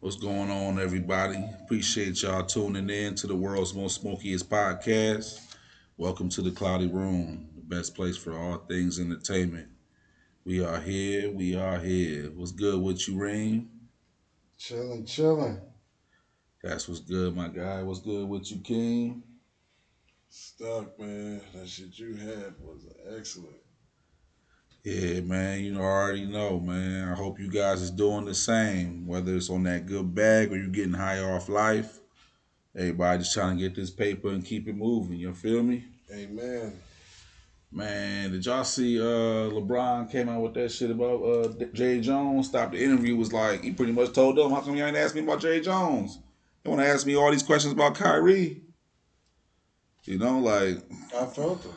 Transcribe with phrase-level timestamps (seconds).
[0.00, 1.44] What's going on, everybody?
[1.60, 5.56] Appreciate y'all tuning in to the world's most smokiest podcast.
[5.96, 9.66] Welcome to the Cloudy Room, the best place for all things entertainment.
[10.44, 11.32] We are here.
[11.32, 12.30] We are here.
[12.36, 13.70] What's good with you, Rain?
[14.56, 15.60] Chilling, chilling.
[16.62, 17.82] That's what's good, my guy.
[17.82, 19.24] What's good with you, King?
[20.28, 21.40] Stuck, man.
[21.54, 22.86] That shit you had was
[23.16, 23.56] excellent.
[24.88, 25.60] Yeah, man.
[25.60, 27.08] You know, I already know, man.
[27.08, 30.56] I hope you guys is doing the same, whether it's on that good bag or
[30.56, 31.98] you getting high off life.
[32.74, 35.18] Everybody just trying to get this paper and keep it moving.
[35.18, 35.84] You feel me?
[36.10, 36.72] Amen.
[37.70, 42.48] Man, did y'all see uh LeBron came out with that shit about uh Jay Jones?
[42.48, 45.14] Stopped the interview was like he pretty much told them, How come y'all ain't ask
[45.14, 46.18] me about Jay Jones?
[46.64, 48.62] You wanna ask me all these questions about Kyrie?
[50.04, 50.78] You know, like
[51.14, 51.72] I felt him.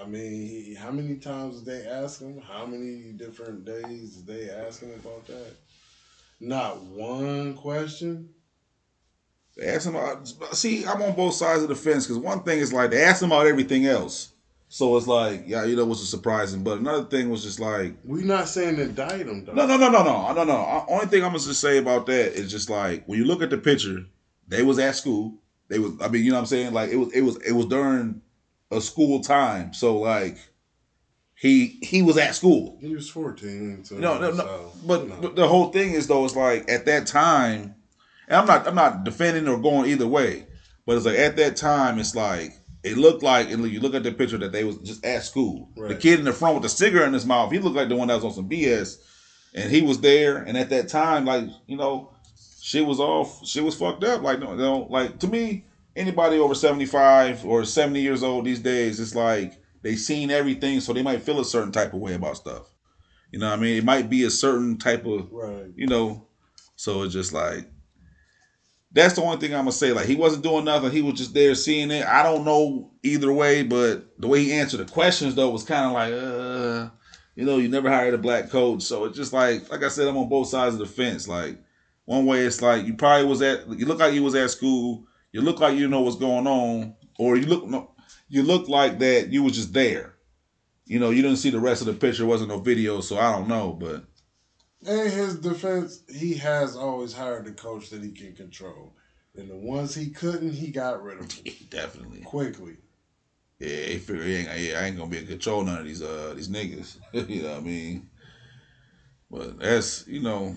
[0.00, 2.40] I mean, he, how many times did they ask him?
[2.40, 5.54] How many different days did they ask him about that?
[6.40, 8.30] Not one question.
[9.56, 10.28] They asked him about.
[10.54, 13.22] See, I'm on both sides of the fence because one thing is like they asked
[13.22, 14.32] him about everything else,
[14.68, 16.62] so it's like yeah, you know, was surprising.
[16.62, 19.54] But another thing was just like we're not saying indict him though.
[19.54, 20.84] No, no, no, no, no, no, no.
[20.88, 23.48] Only thing I'm gonna just say about that is just like when you look at
[23.48, 24.04] the picture,
[24.46, 25.38] they was at school.
[25.68, 26.74] They was, I mean, you know what I'm saying?
[26.74, 28.20] Like it was, it was, it was during
[28.70, 29.72] a school time.
[29.72, 30.38] So like
[31.36, 32.78] he he was at school.
[32.80, 33.84] He was 14.
[33.84, 34.72] So no, no, no.
[34.84, 35.16] But, no.
[35.20, 37.74] but the whole thing is though, it's like at that time,
[38.28, 40.46] and I'm not I'm not defending or going either way,
[40.86, 42.52] but it's like at that time, it's like
[42.82, 45.68] it looked like and you look at the picture that they was just at school.
[45.76, 45.88] Right.
[45.88, 47.96] The kid in the front with the cigarette in his mouth, he looked like the
[47.96, 48.96] one that was on some BS,
[49.54, 50.38] and he was there.
[50.38, 52.14] And at that time, like you know,
[52.62, 53.46] shit was off.
[53.46, 54.22] Shit was fucked up.
[54.22, 55.65] Like you know, like to me,
[55.96, 60.92] anybody over 75 or 70 years old these days, it's like they've seen everything, so
[60.92, 62.70] they might feel a certain type of way about stuff.
[63.32, 63.76] You know what I mean?
[63.78, 65.66] It might be a certain type of, right.
[65.74, 66.28] you know,
[66.76, 67.68] so it's just like,
[68.92, 69.92] that's the only thing I'm gonna say.
[69.92, 72.06] Like he wasn't doing nothing; he was just there seeing it.
[72.06, 75.86] I don't know either way, but the way he answered the questions though was kind
[75.86, 76.90] of like, uh,
[77.34, 80.08] you know, you never hired a black coach, so it's just like, like I said,
[80.08, 81.28] I'm on both sides of the fence.
[81.28, 81.58] Like
[82.06, 85.06] one way, it's like you probably was at, you look like you was at school
[85.32, 87.90] you look like you know what's going on, or you look no,
[88.28, 90.14] you look like that you was just there.
[90.86, 92.26] You know, you didn't see the rest of the picture.
[92.26, 93.72] wasn't no video, so I don't know.
[93.72, 94.04] But
[94.86, 98.94] in his defense, he has always hired a coach that he can control,
[99.34, 101.28] and the ones he couldn't, he got rid of.
[101.70, 102.76] Definitely quickly.
[103.58, 105.86] Yeah, he figured he ain't, yeah, I ain't gonna be able to control none of
[105.86, 106.98] these uh these niggas.
[107.28, 108.08] you know what I mean?
[109.30, 110.54] But that's you know,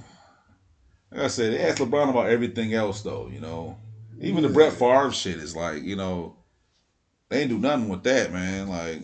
[1.12, 3.30] like I said, they asked LeBron about everything else though.
[3.31, 3.78] You know,
[4.22, 6.35] even the Brett Favre shit is like, you know,
[7.30, 8.68] they ain't do nothing with that, man.
[8.68, 9.03] Like,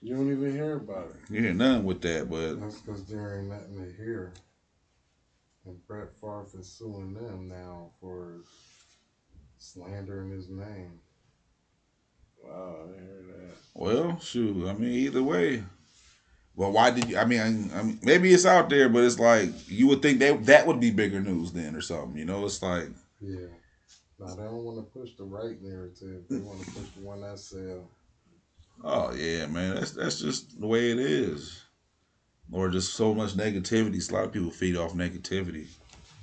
[0.00, 1.32] you don't even hear about it.
[1.32, 4.32] You hear nothing with that, but that's because there ain't nothing to hear.
[5.64, 8.42] And Brett Favre is suing them now for
[9.58, 10.98] slandering his name.
[12.42, 13.56] Wow, I hear that.
[13.74, 15.62] Well, shoot, I mean, either way.
[16.54, 17.16] Well, why did you?
[17.16, 20.18] I mean, I, I mean, maybe it's out there, but it's like you would think
[20.18, 22.18] that that would be bigger news then, or something.
[22.18, 22.88] You know, it's like
[23.20, 23.46] yeah.
[24.22, 26.22] No, they don't want to push the right narrative.
[26.30, 27.88] They want to push the one that sell.
[28.84, 29.74] Oh yeah, man.
[29.74, 31.62] That's that's just the way it is.
[32.50, 34.10] Or just so much negativity.
[34.10, 35.66] A lot of people feed off negativity.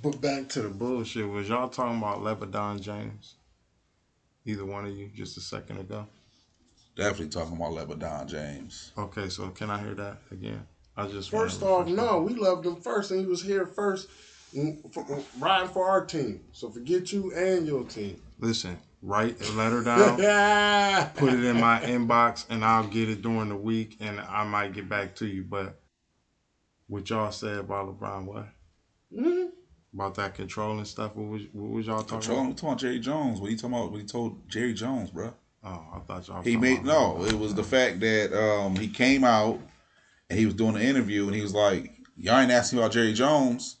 [0.02, 1.28] But back to the bullshit.
[1.28, 3.34] Was y'all talking about LeBron James?
[4.46, 6.06] Either one of you, just a second ago.
[6.96, 8.92] Definitely talking about LeBron James.
[8.96, 10.66] Okay, so can I hear that again?
[10.96, 14.08] I just first off, no, we loved him first, and he was here first
[14.92, 16.40] for, riding for our team.
[16.52, 18.20] So forget you and your team.
[18.38, 23.48] Listen, write a letter down, put it in my inbox, and I'll get it during
[23.48, 25.44] the week, and I might get back to you.
[25.44, 25.80] But
[26.88, 28.48] what y'all said about LeBron, what?
[29.16, 29.46] Mm-hmm.
[29.92, 31.16] About that controlling stuff.
[31.16, 32.56] What was what was y'all talking Control, about?
[32.56, 33.40] talking about Jerry Jones.
[33.40, 33.90] What he talking about?
[33.90, 35.34] What he told Jerry Jones, bro?
[35.64, 36.42] Oh, I thought y'all.
[36.42, 37.24] He made no.
[37.24, 39.60] It was the fact that um, he came out
[40.28, 43.12] and he was doing an interview and he was like, "Y'all ain't asking about Jerry
[43.12, 43.78] Jones."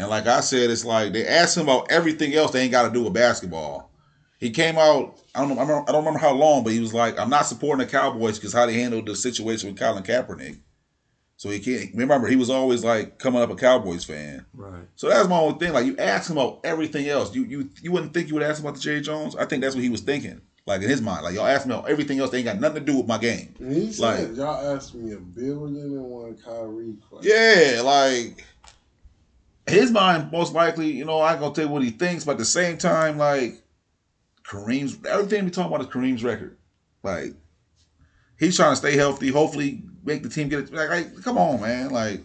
[0.00, 2.88] And like I said, it's like they asked him about everything else they ain't got
[2.88, 3.90] to do with basketball.
[4.38, 7.18] He came out, I don't know, I don't, remember how long, but he was like,
[7.18, 10.58] I'm not supporting the Cowboys because how they handled the situation with Colin Kaepernick.
[11.36, 14.46] So he can't remember he was always like coming up a Cowboys fan.
[14.54, 14.84] Right.
[14.96, 15.74] So that's my only thing.
[15.74, 17.34] Like you ask him about everything else.
[17.34, 19.36] You you you wouldn't think you would ask him about the Jerry Jones.
[19.36, 20.42] I think that's what he was thinking.
[20.66, 21.24] Like in his mind.
[21.24, 23.16] Like y'all ask me about everything else, they ain't got nothing to do with my
[23.16, 23.54] game.
[23.58, 27.32] And he said like, y'all asked me a billion and one Kyrie question.
[27.34, 28.44] Yeah, like
[29.66, 32.32] his mind most likely, you know, I ain't gonna tell you what he thinks, but
[32.32, 33.62] at the same time, like
[34.44, 36.56] Kareem's everything we talking about is Kareem's record.
[37.02, 37.34] Like
[38.38, 40.72] he's trying to stay healthy, hopefully make the team get it.
[40.72, 41.90] Like, like come on, man.
[41.90, 42.20] Like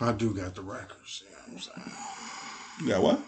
[0.00, 1.24] I do got the records.
[1.24, 1.92] You know what I'm saying?
[2.80, 3.20] You got what?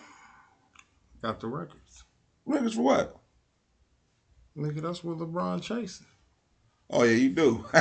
[1.23, 2.05] Got the records.
[2.45, 3.17] Records for what?
[4.57, 6.07] Look at us with LeBron chasing.
[6.91, 7.65] Oh yeah, you do.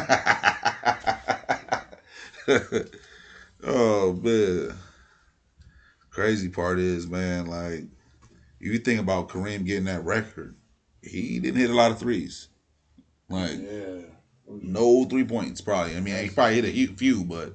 [3.63, 4.75] oh man.
[6.13, 7.85] Crazy part is, man, like
[8.59, 10.55] you think about Kareem getting that record,
[11.01, 12.49] he didn't hit a lot of threes.
[13.29, 14.01] Like yeah.
[14.47, 15.97] no three points probably.
[15.97, 17.53] I mean, he probably hit a few, but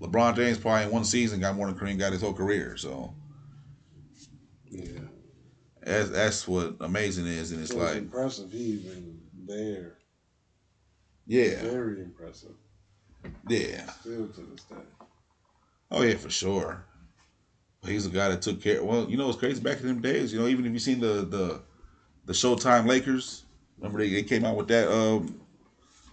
[0.00, 2.76] LeBron James probably in one season got more than Kareem got his whole career.
[2.76, 3.12] So
[4.70, 5.00] yeah,
[5.82, 8.52] that's that's what amazing is, and it's so like impressive.
[8.52, 9.98] He even there.
[11.26, 12.54] Yeah, very impressive.
[13.48, 14.76] Yeah, still to this day.
[15.90, 16.84] Oh yeah, for sure.
[17.86, 18.82] He's a guy that took care.
[18.82, 20.32] Well, you know, it's crazy back in them days.
[20.32, 21.62] You know, even if you seen the the
[22.24, 23.44] the Showtime Lakers,
[23.78, 25.40] remember they, they came out with that um,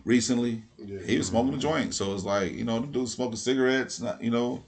[0.06, 0.64] recently.
[0.78, 4.00] Yeah, he was smoking a joint, so it's like you know, the dudes smoking cigarettes.
[4.00, 4.64] Not you know,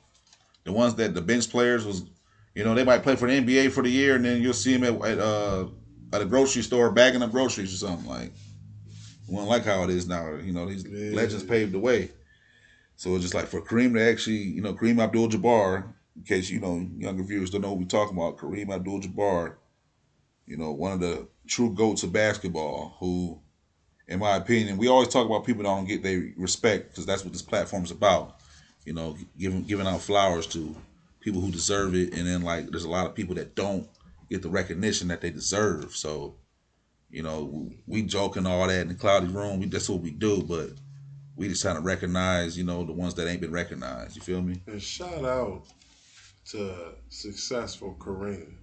[0.64, 2.04] the ones that the bench players was,
[2.54, 4.74] you know, they might play for the NBA for the year, and then you'll see
[4.74, 5.68] him at, at uh
[6.14, 8.32] at a grocery store bagging up groceries or something like.
[9.28, 10.36] One like how it is now.
[10.36, 11.16] You know, these yeah.
[11.16, 12.12] legends paved the way.
[12.96, 16.60] So it's just like for Kareem to actually, you know, Kareem Abdul-Jabbar, in case you
[16.60, 19.56] know younger viewers don't know what we're talking about, Kareem Abdul-Jabbar,
[20.46, 23.40] you know, one of the true goats of basketball, who
[24.08, 27.24] in my opinion, we always talk about people that don't get their respect because that's
[27.24, 28.40] what this platform is about.
[28.86, 30.76] You know, giving giving out flowers to
[31.22, 33.88] people who deserve it, and then like there's a lot of people that don't
[34.30, 35.96] get the recognition that they deserve.
[35.96, 36.36] So,
[37.10, 39.60] you know, we joking all that in the cloudy room.
[39.60, 40.70] We, that's what we do, but
[41.36, 44.16] we just trying to recognize, you know, the ones that ain't been recognized.
[44.16, 44.62] You feel me?
[44.68, 45.66] And shout out
[46.52, 48.56] to successful Kareem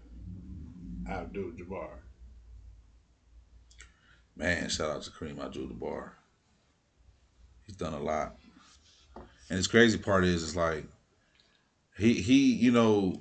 [1.08, 1.98] Abdul-Jabbar.
[4.36, 6.10] Man, shout out to Kareem Abdul-Jabbar.
[7.66, 8.36] He's done a lot.
[9.16, 10.84] And his crazy part is, is like,
[11.98, 13.20] he he you know,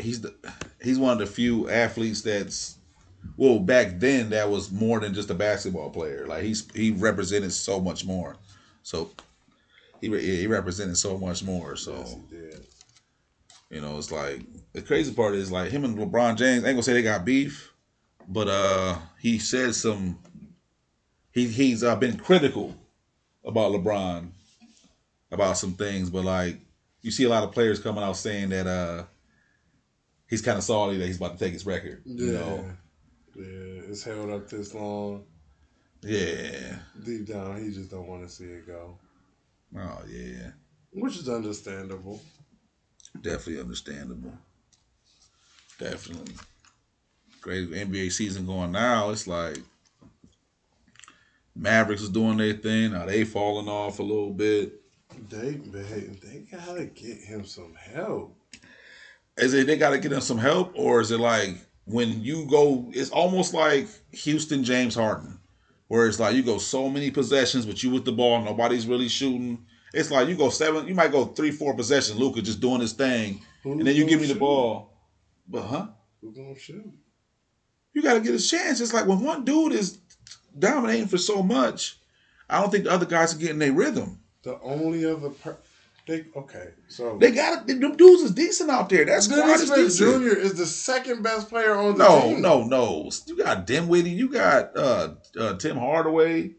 [0.00, 0.34] he's the
[0.82, 2.78] he's one of the few athletes that's
[3.36, 6.26] well back then that was more than just a basketball player.
[6.26, 8.36] Like he's he represented so much more.
[8.82, 9.10] So
[10.00, 11.76] he he represented so much more.
[11.76, 12.77] So yes,
[13.70, 14.40] you know, it's like
[14.72, 16.64] the crazy part is like him and LeBron James.
[16.64, 17.72] I ain't gonna say they got beef,
[18.26, 20.18] but uh, he said some
[21.30, 22.74] he he's uh, been critical
[23.44, 24.30] about LeBron
[25.30, 26.60] about some things, but like
[27.02, 29.04] you see a lot of players coming out saying that uh
[30.26, 32.02] he's kind of salty that he's about to take his record.
[32.04, 32.64] Yeah, you know?
[33.36, 35.24] yeah, it's held up this long.
[36.02, 38.98] Yeah, deep down, he just don't want to see it go.
[39.76, 40.50] Oh yeah,
[40.92, 42.22] which is understandable.
[43.22, 44.32] Definitely understandable.
[45.78, 46.34] Definitely.
[47.40, 49.10] Great NBA season going now.
[49.10, 49.58] It's like
[51.54, 52.92] Mavericks is doing their thing.
[52.92, 54.80] Now they falling off a little bit.
[55.28, 58.36] They they gotta get him some help.
[59.36, 62.90] Is it they gotta get him some help, or is it like when you go?
[62.92, 65.38] It's almost like Houston James Harden,
[65.88, 69.08] where it's like you go so many possessions but you with the ball, nobody's really
[69.08, 69.64] shooting.
[69.94, 72.18] It's like you go seven, you might go three, four possessions.
[72.18, 74.92] Luka just doing his thing, Who's and then you give me the ball.
[75.48, 75.86] But huh?
[76.20, 76.92] Who's gonna shoot?
[77.94, 78.80] You gotta get a chance.
[78.80, 79.98] It's like when one dude is
[80.58, 81.98] dominating for so much,
[82.48, 84.20] I don't think the other guys are getting their rhythm.
[84.42, 85.58] The only other per-
[86.08, 87.80] they okay, so they got it.
[87.80, 89.04] them dudes is decent out there.
[89.04, 90.38] That's Dennis Smith Jr.
[90.38, 92.40] is the second best player on the no, team.
[92.40, 93.10] No, no, no.
[93.26, 96.52] You got Dinwiddie, you got uh, uh, Tim Hardaway.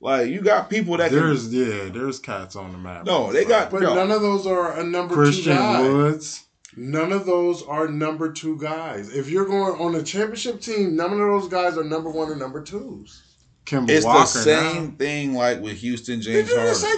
[0.00, 3.06] Like you got people that there's can, yeah, there's cats on the map.
[3.06, 5.88] No, they got but none of those are a number Christian two guy.
[5.88, 6.44] Woods.
[6.78, 9.14] None of those are number two guys.
[9.14, 12.36] If you're going on a championship team, none of those guys are number one or
[12.36, 13.22] number twos.
[13.64, 14.94] Kemba it's Walker the same now.
[14.98, 16.74] thing like with Houston James Harden.
[16.74, 16.92] Say,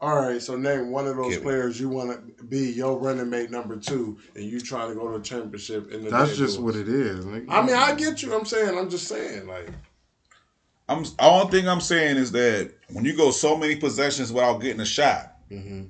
[0.00, 3.50] all right, so name one of those players you want to be your running mate
[3.50, 5.90] number two, and you trying to go to a championship.
[5.90, 7.24] In the That's just what it is.
[7.24, 8.34] Like, I mean, I get you.
[8.36, 9.70] I'm saying, I'm just saying, like,
[10.88, 11.04] I'm.
[11.18, 14.86] All thing I'm saying is that when you go so many possessions without getting a
[14.86, 15.84] shot, mm-hmm.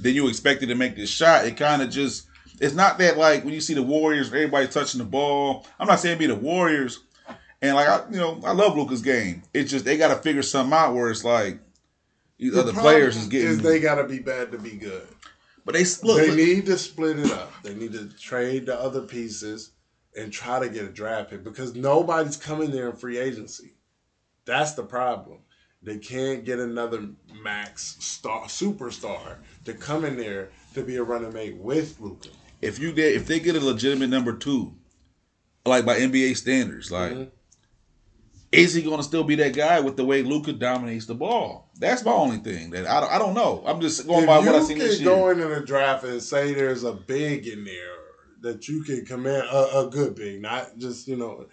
[0.00, 1.46] then you expected to make this shot.
[1.46, 2.26] It kind of just.
[2.60, 5.66] It's not that like when you see the Warriors, everybody touching the ball.
[5.78, 7.04] I'm not saying be the Warriors,
[7.62, 9.42] and like I, you know, I love Luka's game.
[9.54, 11.60] It's just they got to figure something out where it's like
[12.38, 13.48] these the other players is getting.
[13.48, 15.06] Is they got to be bad to be good.
[15.64, 16.36] But they look, They look.
[16.36, 17.52] need to split it up.
[17.62, 19.72] They need to trade the other pieces
[20.16, 23.74] and try to get a draft pick because nobody's coming there in free agency.
[24.48, 25.38] That's the problem.
[25.82, 27.06] They can't get another
[27.44, 32.30] max star superstar to come in there to be a running mate with Luka.
[32.60, 34.74] If you get if they get a legitimate number two,
[35.64, 37.12] like by NBA standards, like.
[37.12, 37.28] Mm-hmm
[38.50, 41.70] is he going to still be that guy with the way Luka dominates the ball?
[41.78, 42.70] That's my only thing.
[42.70, 43.62] That I don't, I don't know.
[43.66, 45.10] I'm just going if by what I seen this year.
[45.10, 47.96] Go into the draft and say there's a big in there.
[48.40, 51.46] that you can command a, a good big, not just you know.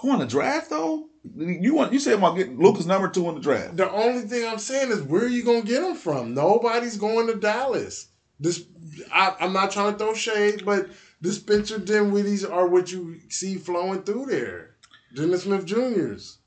[0.00, 3.40] Going to draft though, you want you say about getting Luka's number two in the
[3.40, 3.76] draft.
[3.76, 6.34] The only thing I'm saying is where are you gonna get him from?
[6.34, 8.08] Nobody's going to Dallas.
[8.38, 8.64] This
[9.12, 10.88] I, am not trying to throw shade, but
[11.20, 14.76] the Spencer Dinwiddies are what you see flowing through there.
[15.14, 16.38] Dennis Smith Juniors.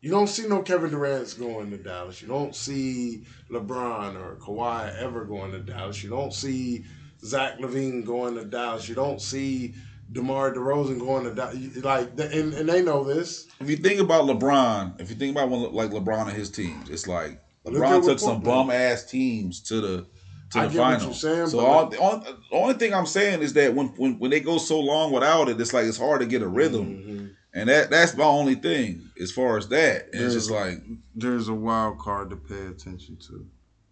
[0.00, 2.22] You don't see no Kevin Durant's going to Dallas.
[2.22, 6.02] You don't see LeBron or Kawhi ever going to Dallas.
[6.02, 6.84] You don't see
[7.24, 8.88] Zach LaVine going to Dallas.
[8.88, 9.74] You don't see
[10.12, 11.76] DeMar DeRozan going to Dallas.
[11.76, 13.46] Like, and, and they know this.
[13.60, 16.88] If you think about LeBron, if you think about one like LeBron and his teams,
[16.88, 20.06] it's like LeBron took some bum ass teams to the
[20.52, 21.12] to the final.
[21.12, 24.30] Saying, so all, the, only, the only thing I'm saying is that when, when when
[24.30, 26.86] they go so long without it, it's like it's hard to get a rhythm.
[26.86, 27.26] Mm-hmm.
[27.54, 30.08] And that that's my only thing as far as that.
[30.12, 30.78] it's just like
[31.14, 33.46] there's a wild card to pay attention to.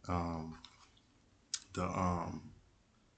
[0.08, 0.58] Um,
[1.74, 2.42] the um,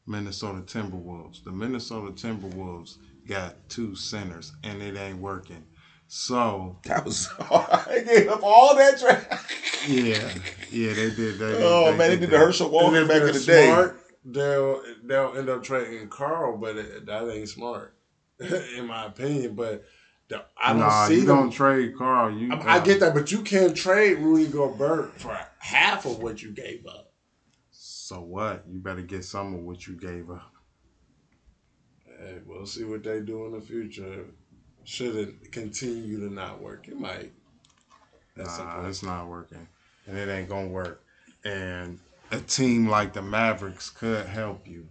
[0.09, 1.45] Minnesota Timberwolves.
[1.45, 2.97] The Minnesota Timberwolves
[3.27, 5.65] got two centers and it ain't working.
[6.09, 7.87] So that was hard.
[7.89, 9.53] they gave up all that draft.
[9.87, 10.33] yeah,
[10.71, 11.39] yeah, they did.
[11.39, 14.15] They, oh they, man, they, did, the Herschel Walker back in the smart, day.
[14.25, 17.95] They'll they'll end up trading Karl, but it, that ain't smart,
[18.41, 19.55] in my opinion.
[19.55, 19.85] But
[20.61, 21.37] I don't nah, see you them.
[21.37, 22.33] don't trade Karl.
[22.33, 26.43] You I, I, get that, but you can't trade Rudy Gobert for half of what
[26.43, 27.08] you gave up.
[28.09, 28.65] So what?
[28.67, 30.51] You better get some of what you gave up.
[32.07, 34.25] Hey, we'll see what they do in the future.
[34.85, 36.89] Should it continue to not work?
[36.89, 37.33] It might.
[38.35, 39.69] That's nah, it's not working,
[40.07, 41.05] and it ain't gonna work.
[41.45, 42.01] And
[42.31, 44.89] a team like the Mavericks could help you,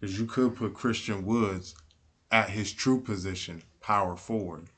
[0.00, 1.74] because you could put Christian Woods
[2.30, 4.70] at his true position power forward.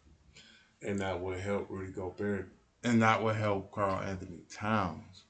[0.83, 2.49] And that would help Rudy Gobert.
[2.83, 5.24] And that would help Karl-Anthony Towns.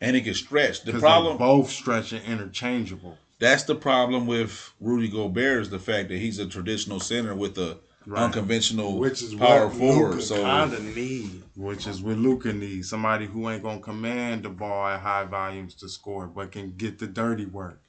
[0.00, 0.82] And it can stretch.
[0.82, 3.16] The problem both stretch and interchangeable.
[3.38, 7.58] That's the problem with Rudy Gobert is the fact that he's a traditional center with
[7.58, 8.24] a right.
[8.24, 10.22] unconventional which is power forward.
[10.22, 14.48] so kind of need, which is what Luka needs somebody who ain't gonna command the
[14.48, 17.80] ball at high volumes to score, but can get the dirty work.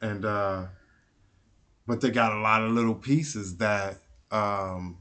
[0.00, 0.66] And uh
[1.88, 3.96] but they got a lot of little pieces that
[4.30, 4.98] um,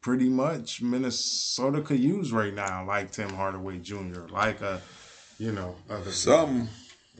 [0.00, 4.80] pretty much Minnesota could use right now, like Tim Hardaway Jr., like a,
[5.40, 6.68] you know, other something,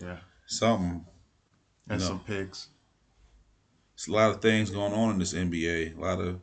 [0.01, 1.07] yeah, something,
[1.89, 2.69] and some picks.
[3.95, 5.97] It's a lot of things going on in this NBA.
[5.97, 6.41] A lot of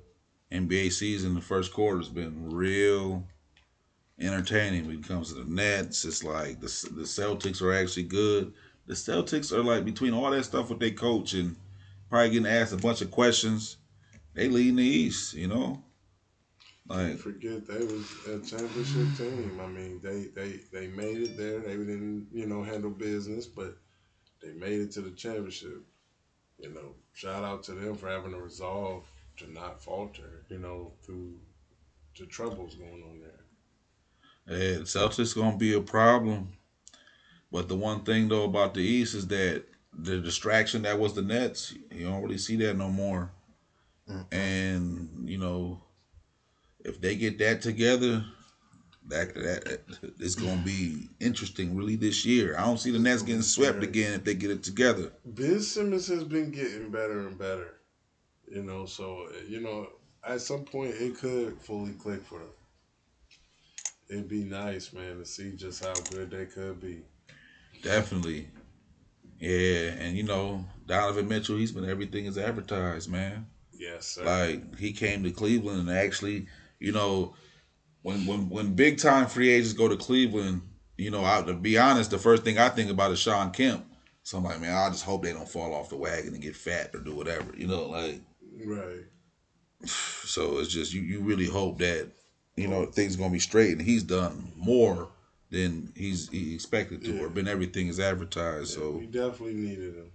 [0.52, 1.36] NBA season.
[1.36, 3.24] The first quarter has been real
[4.20, 6.04] entertaining when it comes to the Nets.
[6.04, 8.54] It's like the the Celtics are actually good.
[8.88, 11.56] The Celtics are like between all that stuff with their coach and
[12.10, 13.78] probably getting asked a bunch of questions
[14.34, 15.84] they lead in the East, you know.
[16.89, 19.60] Like forget they was a championship team.
[19.62, 21.60] I mean, they they they made it there.
[21.60, 23.77] They didn't you know handle business, but
[24.41, 25.84] they made it to the championship.
[26.60, 29.03] You know, shout out to them for having the resolve
[29.38, 30.46] to not falter.
[30.50, 31.34] You know, through
[32.17, 34.58] the troubles going on there.
[34.58, 36.53] Yeah, Celtics gonna be a problem.
[37.51, 41.22] But the one thing though about the East is that the distraction that was the
[41.22, 43.32] Nets, you don't really see that no more.
[44.10, 44.34] Mm-hmm.
[44.34, 45.82] And you know,
[46.88, 48.24] if they get that together,
[49.08, 49.82] that that
[50.20, 52.56] it's gonna be interesting really this year.
[52.58, 55.12] I don't see the Nets getting swept again if they get it together.
[55.25, 57.75] Ben Simmons has been getting better and better.
[58.50, 59.88] You know, so you know,
[60.25, 62.50] at some point it could fully click for them.
[64.10, 67.01] It'd be nice, man, to see just how good they could be.
[67.84, 68.48] Definitely.
[69.39, 73.48] Yeah, and you know, Donovan Mitchell, he's been everything is advertised, man.
[73.74, 74.24] Yes, sir.
[74.24, 76.48] Like he came to Cleveland and actually,
[76.80, 77.36] you know,
[78.02, 80.62] when when when big time free agents go to Cleveland,
[80.98, 83.86] you know, I, to be honest, the first thing I think about is Shawn Kemp.
[84.24, 86.56] So I'm like, man, I just hope they don't fall off the wagon and get
[86.56, 88.22] fat or do whatever, you know, like.
[88.66, 89.06] Right.
[90.28, 91.00] So it's just you.
[91.02, 92.12] You really hope that
[92.58, 95.08] you know things gonna be straight, and he's done more
[95.50, 97.22] than he's he expected to, yeah.
[97.22, 98.76] or been everything is advertised.
[98.76, 100.12] Yeah, so we definitely needed him.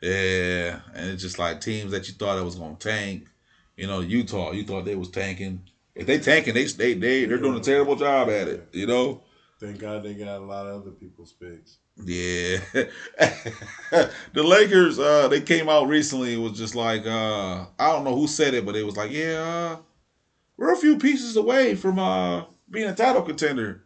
[0.00, 3.28] Yeah, and it's just like teams that you thought it was gonna tank.
[3.76, 5.62] You know, Utah, you thought they was tanking.
[5.94, 8.68] If they tanking, they they they they're doing a terrible job at it.
[8.72, 9.22] You know.
[9.60, 11.78] Thank God they got a lot of other people's picks.
[11.96, 12.58] Yeah,
[14.32, 14.98] the Lakers.
[14.98, 16.34] Uh, they came out recently.
[16.34, 19.12] It was just like uh, I don't know who said it, but it was like,
[19.12, 19.76] yeah, uh,
[20.56, 23.84] we're a few pieces away from uh, being a title contender.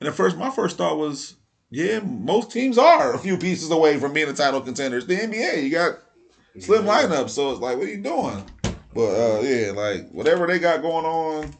[0.00, 1.34] And at first, my first thought was,
[1.70, 4.98] yeah, most teams are a few pieces away from being a title contender.
[4.98, 5.64] It's the NBA.
[5.64, 5.98] You got
[6.60, 7.02] slim yeah.
[7.02, 8.44] lineup, so it's like, what are you doing?
[8.94, 11.54] But uh, yeah, like whatever they got going on,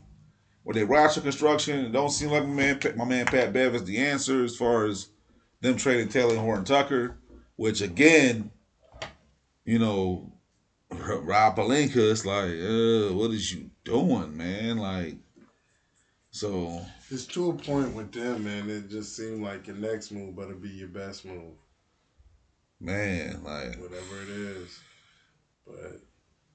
[0.68, 3.84] with their roster construction, it don't seem like my man, my man Pat Bev is
[3.84, 5.08] the answer as far as
[5.62, 7.16] them trading Talen Horton Tucker,
[7.56, 8.50] which again,
[9.64, 10.30] you know,
[10.90, 14.76] Rob Pelinka, it's like, uh, what is you doing, man?
[14.76, 15.16] Like,
[16.32, 18.68] so it's to a point with them, man.
[18.68, 21.54] It just seemed like your next move better be your best move.
[22.78, 24.78] Man, like whatever it is,
[25.66, 26.02] but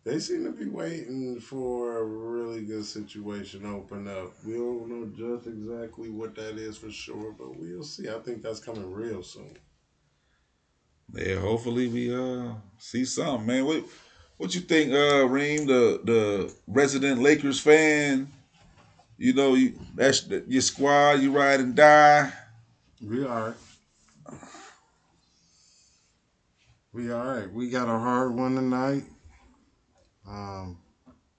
[0.03, 4.33] they seem to be waiting for a really good situation to open up.
[4.45, 8.10] We don't know just exactly what that is for sure, but we'll see.
[8.10, 9.57] I think that's coming real soon.
[11.13, 13.65] Yeah, hopefully we uh see something, man.
[13.65, 13.86] What
[14.38, 18.31] what you think, uh, Reem, the the resident Lakers fan?
[19.17, 21.22] You know, you that's the, your squad.
[21.22, 22.33] You ride and die.
[23.01, 23.55] We are.
[26.91, 27.51] We all right.
[27.51, 29.03] We got a hard one tonight.
[30.27, 30.77] Um,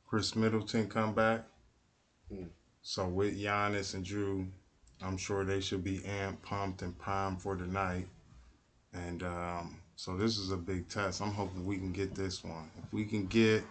[0.07, 1.45] Khris Middleton come back.
[2.29, 2.45] Hmm.
[2.83, 4.47] So with Giannis and Jrue,
[5.03, 8.07] I'm sure they should be amped, pumped, and primed for tonight.
[8.93, 11.21] And um, so this is a big test.
[11.21, 12.71] I'm hoping we can get this one.
[12.83, 13.65] If we can get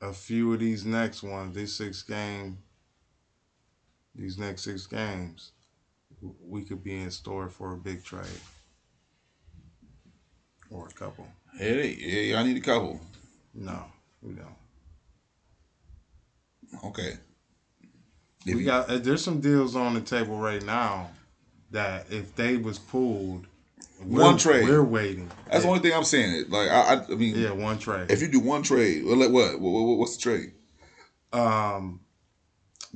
[0.00, 2.58] a few of these next ones, these six game,
[4.14, 5.52] these next six games,
[6.40, 8.26] we could be in store for a big trade
[10.70, 11.26] or a couple.
[11.58, 11.96] Hey,
[12.30, 13.00] yeah, I need a couple.
[13.56, 13.84] No,
[14.22, 14.56] we don't.
[16.84, 17.14] Okay.
[18.44, 21.10] we got uh, there's some deals on the table right now
[21.70, 23.46] that if they was pulled,
[24.02, 25.28] one trade, we're waiting.
[25.46, 25.60] That's yeah.
[25.60, 26.34] the only thing I'm saying.
[26.34, 28.10] It like I, I, mean, yeah, one trade.
[28.10, 30.52] If you do one trade, what, what, what what's the trade?
[31.32, 32.00] Um,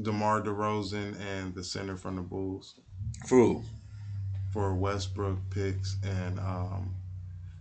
[0.00, 2.74] DeMar DeRozan and the center from the Bulls.
[3.26, 3.62] For
[4.52, 6.94] For Westbrook picks and um,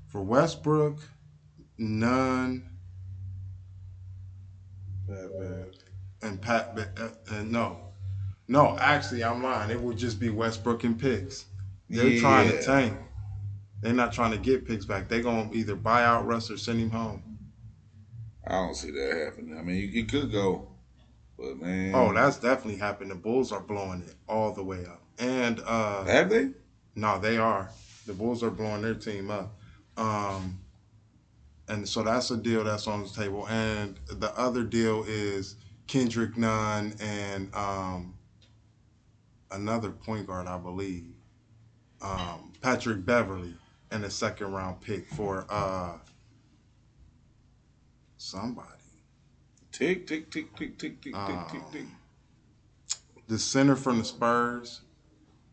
[0.07, 0.99] for Westbrook,
[1.77, 2.68] none.
[6.21, 7.77] And Pat, uh, and no,
[8.47, 8.77] no.
[8.79, 9.71] Actually, I'm lying.
[9.71, 11.45] It would just be Westbrook and picks.
[11.89, 12.19] They're yeah.
[12.19, 12.97] trying to tank.
[13.81, 15.07] They're not trying to get picks back.
[15.07, 17.23] They're gonna either buy out Russ or send him home.
[18.45, 19.57] I don't see that happening.
[19.57, 20.67] I mean, you, you could go,
[21.37, 21.93] but man.
[21.95, 23.11] Oh, that's definitely happened.
[23.11, 25.01] The Bulls are blowing it all the way up.
[25.19, 26.49] And uh have they?
[26.95, 27.69] No, they are.
[28.05, 29.57] The Bulls are blowing their team up.
[29.97, 30.59] Um
[31.69, 33.47] and so that's a deal that's on the table.
[33.47, 35.55] And the other deal is
[35.87, 38.15] Kendrick Nunn and um,
[39.51, 41.05] another point guard, I believe,
[42.01, 43.53] um, Patrick Beverley,
[43.91, 45.93] and a second round pick for uh,
[48.17, 48.67] somebody.
[49.71, 51.85] Tick tick tick tick tick tick um, tick tick tick.
[53.27, 54.81] The center from the Spurs,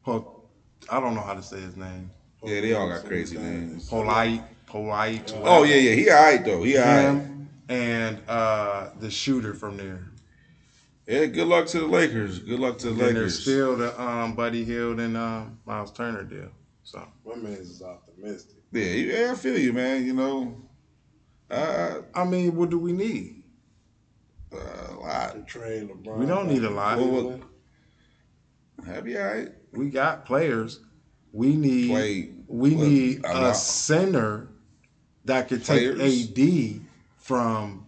[0.06, 2.10] I don't know how to say his name.
[2.42, 3.88] Yeah, they all got crazy names.
[3.88, 4.42] Polite
[4.76, 5.32] polite.
[5.42, 6.62] Oh yeah, yeah, he alright though.
[6.62, 7.22] He alright.
[7.68, 10.06] And uh, the shooter from there.
[11.06, 12.38] Yeah, good luck to the Lakers.
[12.40, 13.14] Good luck to the and Lakers.
[13.14, 16.50] There's still the um, Buddy Hill and um, Myles Turner deal.
[16.84, 18.56] So my man is optimistic.
[18.72, 20.06] Yeah, yeah, I feel you, man.
[20.06, 20.60] You know,
[21.50, 23.42] uh, I mean, what do we need?
[24.52, 25.32] Uh, a lot.
[25.34, 26.18] To train LeBron.
[26.18, 26.98] We don't need a lot.
[26.98, 27.40] Well,
[28.86, 29.48] Happy, all right.
[29.72, 30.80] We got players.
[31.32, 31.88] We need.
[31.90, 34.48] Play, we need a center
[35.26, 36.80] that could take AD
[37.18, 37.86] from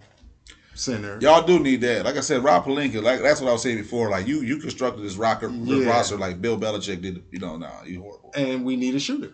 [0.75, 1.19] center.
[1.21, 2.05] Y'all do need that.
[2.05, 4.11] Like I said, Rob Pelinka, like that's what I was saying before.
[4.11, 5.89] Like you, you constructed this rocker yeah.
[5.89, 7.25] roster like Bill Belichick did.
[7.31, 8.33] You know, nah, you horrible.
[8.35, 9.33] And we need a shooter.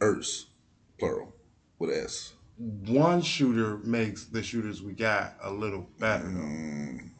[0.00, 0.46] Urs,
[0.98, 1.34] plural,
[1.78, 2.32] with S.
[2.56, 6.24] One shooter makes the shooters we got a little better.
[6.24, 7.10] Mm.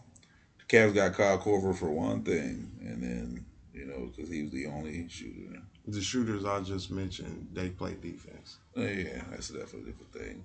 [0.59, 4.53] The Cavs got Kyle Korver for one thing, and then you know because he was
[4.53, 8.59] the only shooter the shooters I just mentioned, they play defense.
[8.77, 10.45] Oh, yeah, that's definitely a different thing.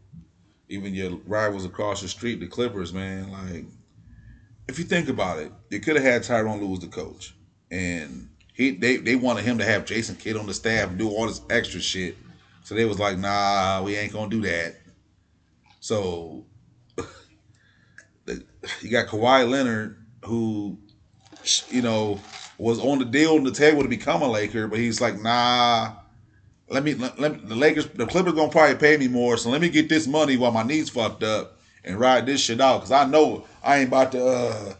[0.69, 3.65] Even your rivals across the street, the Clippers, man, like
[4.67, 7.35] if you think about it, they could have had Tyrone Lewis the coach.
[7.69, 11.09] And he they, they wanted him to have Jason Kidd on the staff and do
[11.09, 12.17] all this extra shit.
[12.63, 14.75] So they was like, nah, we ain't gonna do that.
[15.79, 16.45] So
[18.27, 20.79] you got Kawhi Leonard, who,
[21.69, 22.19] you know,
[22.57, 25.93] was on the deal on the table to become a Laker, but he's like, nah.
[26.67, 29.61] Let me, let, let the Lakers, the Clippers gonna probably pay me more, so let
[29.61, 32.91] me get this money while my knees fucked up and ride this shit out, cause
[32.91, 34.73] I know I ain't about to, uh,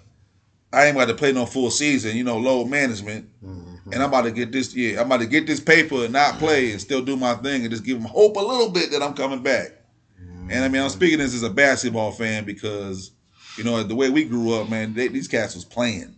[0.74, 3.92] I ain't about to play no full season, you know, load management, mm-hmm.
[3.94, 6.40] and I'm about to get this, yeah, I'm about to get this paper and not
[6.40, 9.04] play and still do my thing and just give them hope a little bit that
[9.04, 9.74] I'm coming back.
[10.20, 10.50] Mm-hmm.
[10.50, 13.12] And I mean, I'm speaking this as a basketball fan because,
[13.60, 16.16] you know, the way we grew up, man, they, these cats was playing.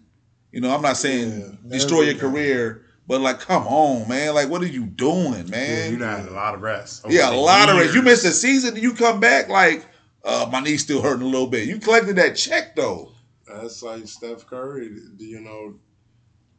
[0.51, 4.33] You know, I'm not saying yeah, destroy your career, but like, come on, man.
[4.33, 5.91] Like, what are you doing, man?
[5.93, 7.05] Yeah, you had a lot of rest.
[7.07, 7.71] Yeah, a lot years.
[7.71, 7.95] of rest.
[7.95, 9.85] You missed a season, and you come back like,
[10.23, 11.67] uh, my knee's still hurting a little bit.
[11.67, 13.11] You collected that check though.
[13.47, 14.91] That's like Steph Curry.
[15.17, 15.79] You know,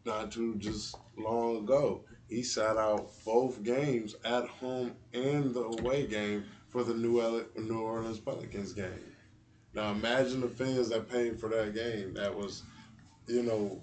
[0.05, 2.05] not too just long ago.
[2.29, 8.19] he sat out both games at home and the away game for the New Orleans
[8.19, 9.15] Pelicans game.
[9.75, 12.15] Now imagine the fans that paid for that game.
[12.15, 12.63] That was,
[13.29, 13.81] you know.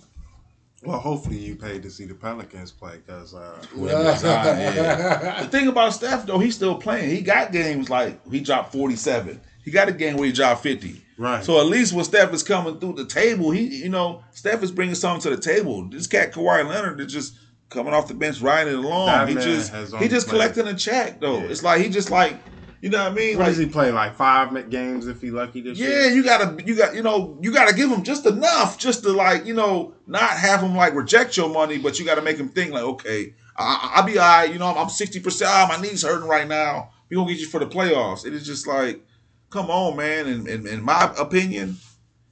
[0.84, 3.34] Well, hopefully you paid to see the Pelicans play because.
[3.34, 5.41] Uh, yeah.
[5.41, 7.10] the thing about Steph though, he's still playing.
[7.10, 9.41] He got games like he dropped forty seven.
[9.63, 11.01] He got a game where he dropped fifty.
[11.17, 11.43] Right.
[11.43, 14.71] So at least when Steph is coming through the table, he you know Steph is
[14.71, 15.88] bringing something to the table.
[15.89, 17.36] This cat Kawhi Leonard is just
[17.69, 19.08] coming off the bench riding it along.
[19.08, 21.39] That he just he just collecting a check though.
[21.39, 21.45] Yeah.
[21.45, 22.38] It's like he just like
[22.86, 23.38] you know what I mean?
[23.38, 23.91] What like, does he play?
[23.91, 26.02] Like five games if he lucky this yeah, year.
[26.02, 29.12] Yeah, you gotta, you got, you know, you gotta give him just enough, just to
[29.12, 32.48] like, you know, not have him like reject your money, but you gotta make him
[32.48, 34.54] think like, okay, I, will be all right.
[34.54, 35.50] You know, I'm sixty percent.
[35.52, 36.91] Ah, my knees hurting right now.
[37.10, 38.24] We gonna get you for the playoffs.
[38.24, 39.04] It is just like,
[39.50, 40.28] come on, man.
[40.28, 41.78] And in, in, in my opinion,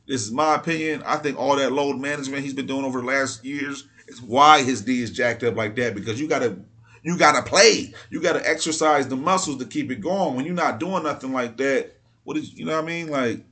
[0.05, 1.01] this is my opinion.
[1.03, 4.61] I think all that load management he's been doing over the last years is why
[4.61, 5.95] his knee is jacked up like that.
[5.95, 6.57] Because you gotta
[7.03, 7.93] you gotta play.
[8.09, 10.35] You gotta exercise the muscles to keep it going.
[10.35, 11.91] When you're not doing nothing like that,
[12.23, 13.09] what is you know what I mean?
[13.09, 13.43] Like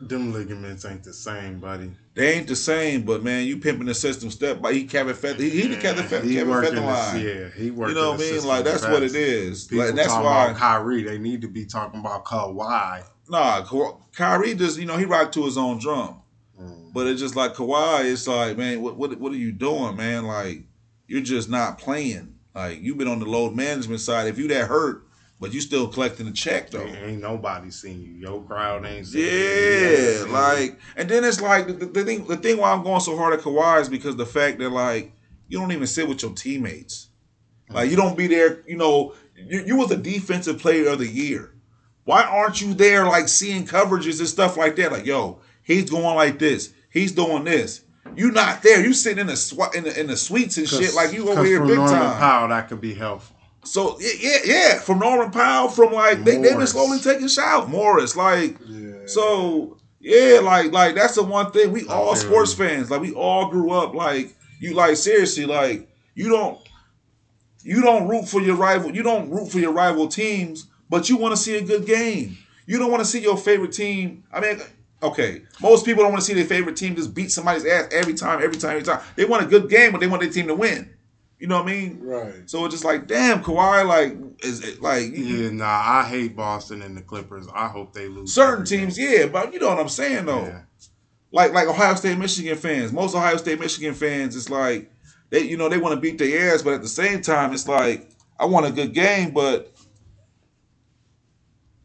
[0.00, 1.92] them ligaments ain't the same, buddy.
[2.14, 5.38] They ain't the same, but man, you pimping the system step by he Kevin Fed
[5.38, 7.22] he, he the Kevin Fed he Kevin Federline.
[7.22, 7.96] Yeah, he working.
[7.96, 8.46] You know what I mean?
[8.46, 9.64] Like that's what it is.
[9.64, 11.02] People like, that's why about Kyrie.
[11.02, 13.04] They need to be talking about Kawhi.
[13.28, 13.64] Nah,
[14.12, 16.20] Kyrie just you know he rocked to his own drum,
[16.60, 16.92] mm.
[16.92, 18.04] but it's just like Kawhi.
[18.04, 20.26] It's like man, what what what are you doing, man?
[20.26, 20.64] Like
[21.06, 22.34] you're just not playing.
[22.54, 24.28] Like you've been on the load management side.
[24.28, 25.06] If you that hurt,
[25.40, 26.86] but you still collecting the check though.
[26.86, 28.12] Ain't, nobody seen you.
[28.12, 30.26] Your crowd ain't seen yeah, you.
[30.28, 32.26] like, and then it's like the, the, thing.
[32.26, 35.12] The thing why I'm going so hard at Kawhi is because the fact that like
[35.48, 37.08] you don't even sit with your teammates.
[37.70, 38.62] Like you don't be there.
[38.66, 41.54] You know, you, you was a defensive player of the year.
[42.04, 44.92] Why aren't you there, like seeing coverages and stuff like that?
[44.92, 46.72] Like, yo, he's going like this.
[46.90, 47.82] He's doing this.
[48.16, 48.84] You not there.
[48.84, 51.44] You sitting in the sw- in the, in the suites and shit like you over
[51.44, 52.18] here big Norman time.
[52.18, 53.34] Powell, that could be helpful.
[53.64, 57.68] So yeah, yeah, from Norman Powell, from like they, they've been slowly taking shots.
[57.68, 59.06] Morris, like yeah.
[59.06, 63.48] so yeah, like like that's the one thing we all sports fans like we all
[63.48, 66.60] grew up like you like seriously like you don't
[67.62, 71.16] you don't root for your rival you don't root for your rival teams, but you
[71.16, 72.36] want to see a good game.
[72.66, 74.24] You don't want to see your favorite team.
[74.32, 74.60] I mean,
[75.04, 78.14] Okay, most people don't want to see their favorite team just beat somebody's ass every
[78.14, 79.02] time, every time, every time.
[79.16, 80.90] They want a good game, but they want their team to win.
[81.38, 81.98] You know what I mean?
[82.00, 82.48] Right.
[82.48, 85.10] So it's just like, damn, Kawhi, like, is it like?
[85.12, 87.46] Yeah, nah, I hate Boston and the Clippers.
[87.54, 88.32] I hope they lose.
[88.32, 89.10] Certain teams, game.
[89.10, 90.46] yeah, but you know what I'm saying though.
[90.46, 90.62] Yeah.
[91.32, 92.90] Like, like Ohio State, Michigan fans.
[92.90, 94.90] Most Ohio State, Michigan fans, it's like
[95.28, 97.68] they, you know, they want to beat their ass, but at the same time, it's
[97.68, 98.08] like
[98.40, 99.70] I want a good game, but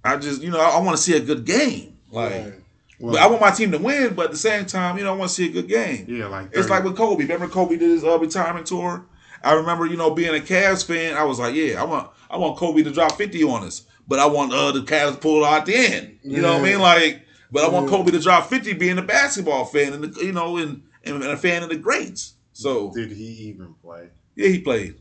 [0.06, 1.98] I just, you know, I, I want to see a good game.
[2.12, 2.32] Like.
[2.32, 2.54] Right.
[3.00, 5.14] Well, but I want my team to win, but at the same time, you know,
[5.14, 6.06] I want to see a good game.
[6.08, 6.60] Yeah, like 30.
[6.60, 7.24] it's like with Kobe.
[7.24, 9.06] Remember Kobe did his uh, retirement tour?
[9.42, 12.38] I remember, you know, being a Cavs fan, I was like, yeah, I want I
[12.38, 15.46] want Kobe to drop 50 on us, but I want uh, the Cavs to pull
[15.46, 16.20] out the end.
[16.24, 16.42] You yeah.
[16.42, 16.80] know what I mean?
[16.80, 17.98] Like, but I want yeah.
[17.98, 21.38] Kobe to drop 50 being a basketball fan and, the, you know, and, and a
[21.38, 22.34] fan of the greats.
[22.52, 24.10] So Did he even play?
[24.36, 24.96] Yeah, he played.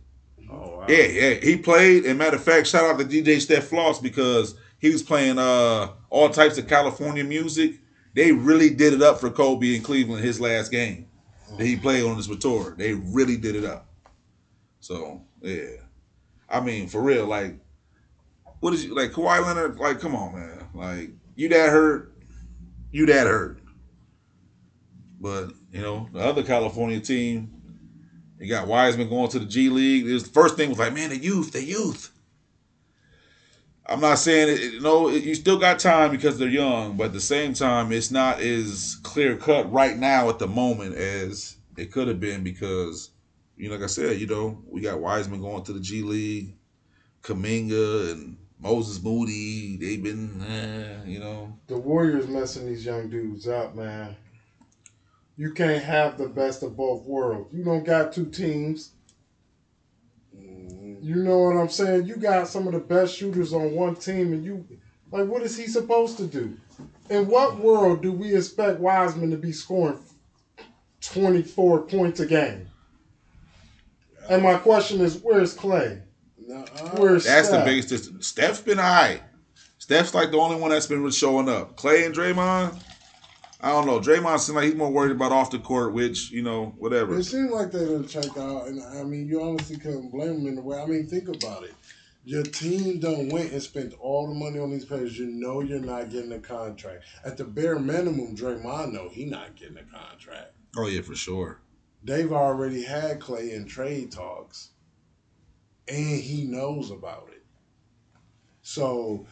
[0.50, 0.86] Oh, wow.
[0.88, 2.06] Yeah, yeah, he played.
[2.06, 5.90] And matter of fact, shout out to DJ Steph Floss because he was playing uh,
[6.08, 7.80] all types of California music
[8.18, 11.06] they really did it up for Kobe in Cleveland his last game
[11.56, 11.82] that he mm-hmm.
[11.82, 12.74] played on this tour.
[12.76, 13.86] They really did it up.
[14.80, 15.76] So yeah,
[16.48, 17.54] I mean for real, like
[18.58, 19.78] what is you like Kawhi Leonard?
[19.78, 22.12] Like come on, man, like you that hurt,
[22.90, 23.60] you that hurt.
[25.20, 27.52] But you know the other California team,
[28.40, 30.08] you got Wiseman going to the G League.
[30.08, 32.10] It was the first thing was like, man, the youth, the youth.
[33.88, 37.12] I'm not saying it, you know you still got time because they're young, but at
[37.14, 41.90] the same time, it's not as clear cut right now at the moment as it
[41.90, 43.10] could have been because,
[43.56, 46.54] you know, like I said, you know, we got Wiseman going to the G League,
[47.22, 49.78] Kuminga and Moses Moody.
[49.78, 54.16] They've been, eh, you know, the Warriors messing these young dudes up, man.
[55.38, 57.54] You can't have the best of both worlds.
[57.54, 58.92] You don't got two teams
[61.00, 62.06] you know what I'm saying?
[62.06, 64.66] You got some of the best shooters on one team, and you
[65.10, 66.56] like, what is he supposed to do?
[67.10, 69.98] In what world do we expect Wiseman to be scoring
[71.00, 72.68] 24 points a game?
[74.28, 76.02] And my question is, where's Klay?
[76.96, 77.64] Where's That's Steph?
[77.64, 78.22] the biggest.
[78.22, 79.22] Steph's been all right.
[79.78, 81.76] Steph's like the only one that's been showing up.
[81.76, 82.78] Klay and Draymond,
[83.60, 83.98] I don't know.
[83.98, 87.18] Draymond seems like he's more worried about off the court, which you know, whatever.
[87.18, 90.46] It seemed like they didn't check out, and I mean, you honestly couldn't blame them
[90.52, 90.78] in a way.
[90.80, 91.74] I mean, think about it.
[92.24, 95.18] Your team done went and spent all the money on these players.
[95.18, 97.04] You know you're not getting a contract.
[97.24, 100.52] At the bare minimum, Draymond know he not getting a contract.
[100.76, 101.60] Oh yeah, for sure.
[102.04, 104.70] they've already had Klay in trade talks,
[105.88, 107.42] and he knows about it.
[108.62, 109.26] So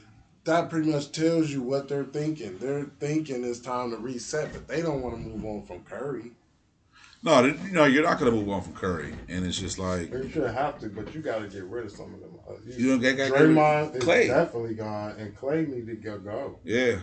[0.47, 2.57] that pretty much tells you what they're thinking.
[2.59, 6.33] They're thinking it's time to reset, but they don't want to move on from Curry.
[7.23, 10.13] No, you know you're not going to move on from Curry, and it's just like
[10.13, 12.39] you should have to, but you got to get rid of some of them.
[12.49, 16.19] Uh, you, you don't get Draymond is definitely gone, and Klay need to go.
[16.19, 16.59] go.
[16.63, 17.01] Yeah,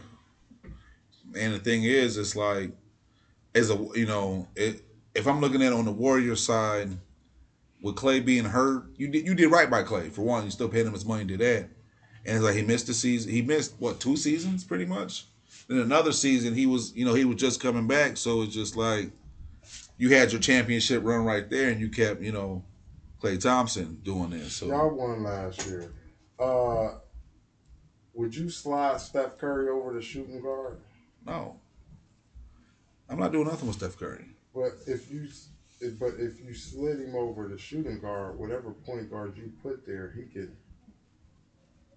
[1.38, 2.72] and the thing is, it's like
[3.54, 4.82] as a you know, it,
[5.14, 6.92] if I'm looking at it on the Warrior side,
[7.82, 10.46] with Klay being hurt, you did you did right by Klay for one.
[10.46, 11.70] You still paid him his money, did that,
[12.26, 13.32] and it's like he missed the season.
[13.32, 15.26] He missed what two seasons, pretty much.
[15.68, 18.76] Then another season, he was you know he was just coming back, so it's just
[18.76, 19.12] like
[19.98, 22.64] you had your championship run right there, and you kept you know
[23.22, 24.54] Klay Thompson doing this.
[24.54, 25.92] So y'all won last year.
[26.40, 26.96] Uh,
[28.14, 30.80] would you slide Steph Curry over to shooting guard?
[31.26, 31.60] No.
[33.10, 34.26] I'm not doing nothing with Steph Curry.
[34.54, 35.28] But if you
[36.00, 40.14] but if you slid him over to shooting guard, whatever point guard you put there,
[40.16, 40.56] he could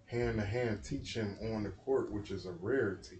[0.06, 3.18] hand to hand teach him on the court, which is a rarity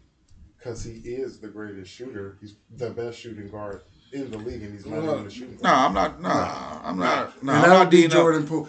[0.58, 2.38] because he is the greatest shooter.
[2.40, 5.62] He's the best shooting guard in the league, and he's not even a shooting guard.
[5.62, 6.20] No, I'm not.
[6.20, 7.42] No, I'm not.
[7.42, 8.68] No, and I'm not be Jordan Poole.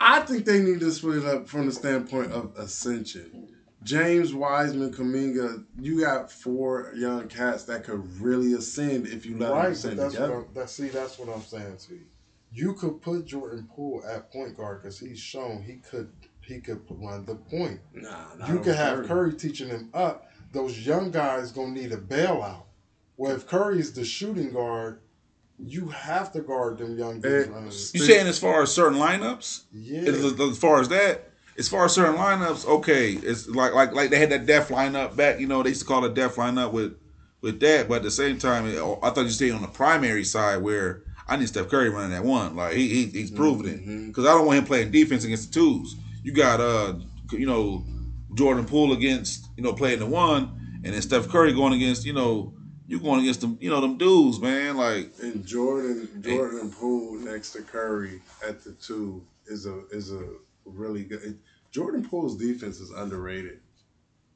[0.00, 3.48] I think they need to split up from the standpoint of ascension.
[3.82, 9.52] James Wiseman, Kuminga, you got four young cats that could really ascend if you let
[9.52, 10.38] right, them ascend that's together.
[10.40, 12.06] What that, see, that's what I'm saying to you.
[12.50, 16.10] You could put Jordan Poole at point guard because he's shown he could
[16.46, 17.80] he could run the point.
[17.92, 19.06] Nah, you could have Curry.
[19.06, 20.30] Curry teaching him up.
[20.52, 22.64] Those young guys gonna need a bailout.
[23.16, 25.00] Well, if Curry's the shooting guard,
[25.58, 27.94] you have to guard them young dudes.
[27.94, 29.62] You saying as far as certain lineups?
[29.72, 30.00] Yeah.
[30.00, 34.10] As, as far as that, as far as certain lineups, okay, it's like like like
[34.10, 35.40] they had that death lineup back.
[35.40, 36.96] You know, they used to call it death lineup with
[37.40, 37.88] with that.
[37.88, 41.36] But at the same time, I thought you stayed on the primary side where I
[41.36, 42.56] need Steph Curry running that one.
[42.56, 44.04] Like he, he he's proven mm-hmm.
[44.04, 45.96] it because I don't want him playing defense against the twos.
[46.24, 46.94] You got uh
[47.30, 47.84] you know
[48.34, 52.12] Jordan Poole against you know playing the one, and then Steph Curry going against you
[52.12, 52.54] know
[52.88, 57.14] you going against them you know them dudes man like and Jordan Jordan and Poole
[57.14, 60.24] next to Curry at the two is a is a
[60.64, 61.38] really good.
[61.70, 63.60] Jordan Poole's defense is underrated.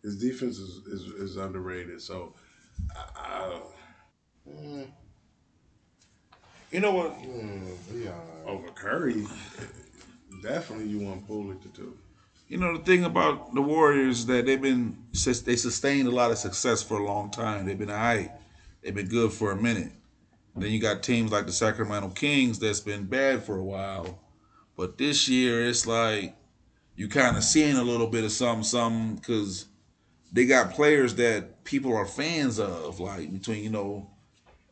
[0.03, 2.01] His defense is is, is underrated.
[2.03, 2.35] So,
[3.17, 3.61] uh,
[6.71, 7.19] you know what?
[7.23, 8.11] Mm, yeah.
[8.47, 9.27] Over Curry,
[10.43, 11.97] definitely you want Poole to do.
[12.49, 16.39] You know the thing about the Warriors that they've been they sustained a lot of
[16.39, 17.67] success for a long time.
[17.67, 18.31] They've been alright.
[18.83, 19.93] They've been good for a minute.
[20.57, 24.19] Then you got teams like the Sacramento Kings that's been bad for a while.
[24.77, 26.37] But this year, it's like
[26.97, 29.67] you kind of seeing a little bit of something, something, because
[30.33, 34.11] they got players that people are fans of, like between you know,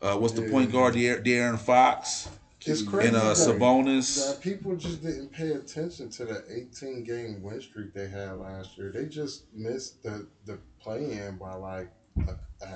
[0.03, 0.51] uh, what's the yeah.
[0.51, 2.29] point guard, De'Aaron Fox.
[2.67, 4.41] It's crazy and uh, Sabonis.
[4.41, 8.93] People just didn't pay attention to the 18 game win streak they had last year.
[8.93, 11.91] They just missed the the play in by like
[12.27, 12.69] a, a,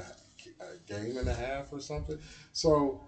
[0.61, 2.19] a game and a half or something.
[2.53, 3.03] So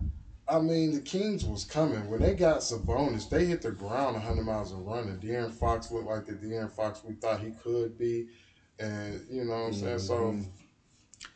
[0.48, 2.10] I mean, the Kings was coming.
[2.10, 5.08] When they got Sabonis, they hit the ground 100 miles a run.
[5.08, 5.20] and running.
[5.20, 8.26] De'Aaron Fox looked like the De'Aaron Fox we thought he could be.
[8.78, 9.96] And, you know what I'm saying?
[9.98, 10.42] Mm-hmm.
[10.42, 11.28] So.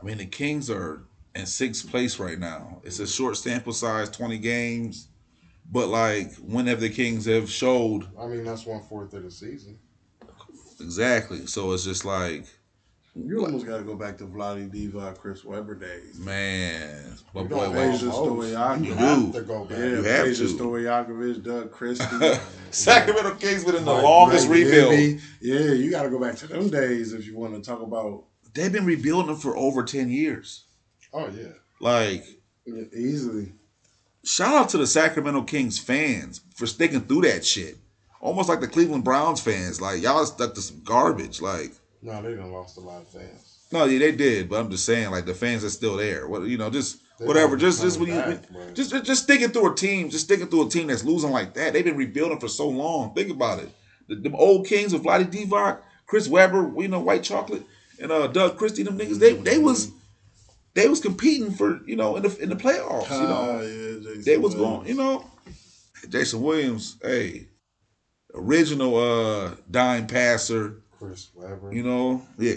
[0.00, 1.04] I mean, the Kings are
[1.34, 2.80] in sixth place right now.
[2.84, 5.08] It's a short sample size, 20 games.
[5.70, 8.06] But, like, whenever the Kings have showed.
[8.18, 9.78] I mean, that's one fourth of the season.
[10.80, 11.46] Exactly.
[11.46, 12.46] So it's just like
[13.16, 16.18] you almost got to go back to Vlade Divac, Chris Webber days.
[16.18, 18.84] Man, my boy, Peja Stojakovic.
[18.84, 19.78] You have to go back.
[19.78, 22.40] Yeah, you have Peja Stojakovic, Doug Christie.
[22.70, 25.20] Sacramento Kings been in the like, longest like rebuild.
[25.40, 28.24] Yeah, you got to go back to them days if you want to talk about.
[28.52, 30.63] They've been rebuilding them for over ten years.
[31.14, 32.24] Oh yeah, like
[32.66, 33.52] yeah, easily.
[34.24, 37.76] Shout out to the Sacramento Kings fans for sticking through that shit.
[38.20, 39.80] Almost like the Cleveland Browns fans.
[39.80, 41.40] Like y'all stuck to some garbage.
[41.40, 41.72] Like
[42.02, 43.58] no, they done lost a lot of fans.
[43.70, 46.26] No, yeah, they did, but I'm just saying, like the fans are still there.
[46.26, 49.74] What you know, just they whatever, just just when you just just sticking through a
[49.76, 51.72] team, just sticking through a team that's losing like that.
[51.72, 53.14] They've been rebuilding for so long.
[53.14, 53.70] Think about it.
[54.08, 57.62] The, the old Kings of Vlade Divac, Chris Webber, you know, White Chocolate,
[58.00, 59.92] and uh Doug Christie, them niggas, they they was
[60.74, 63.10] they was competing for you know in the in the playoffs.
[63.10, 64.86] You know, uh, yeah, they was going.
[64.86, 65.26] You know,
[66.08, 67.48] Jason Williams, hey,
[68.34, 71.72] original uh dime passer Chris Webber.
[71.72, 72.54] You know, yeah.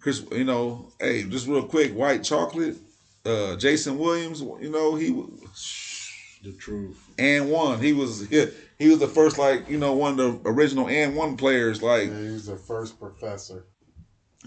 [0.00, 2.76] Chris, you know, hey, just real quick, white chocolate.
[3.24, 6.10] Uh, Jason Williams, you know, he was
[6.42, 6.98] the truth.
[7.18, 8.46] And one, he was he,
[8.78, 12.08] he was the first like you know one of the original and one players like.
[12.08, 13.66] Yeah, he was the first professor.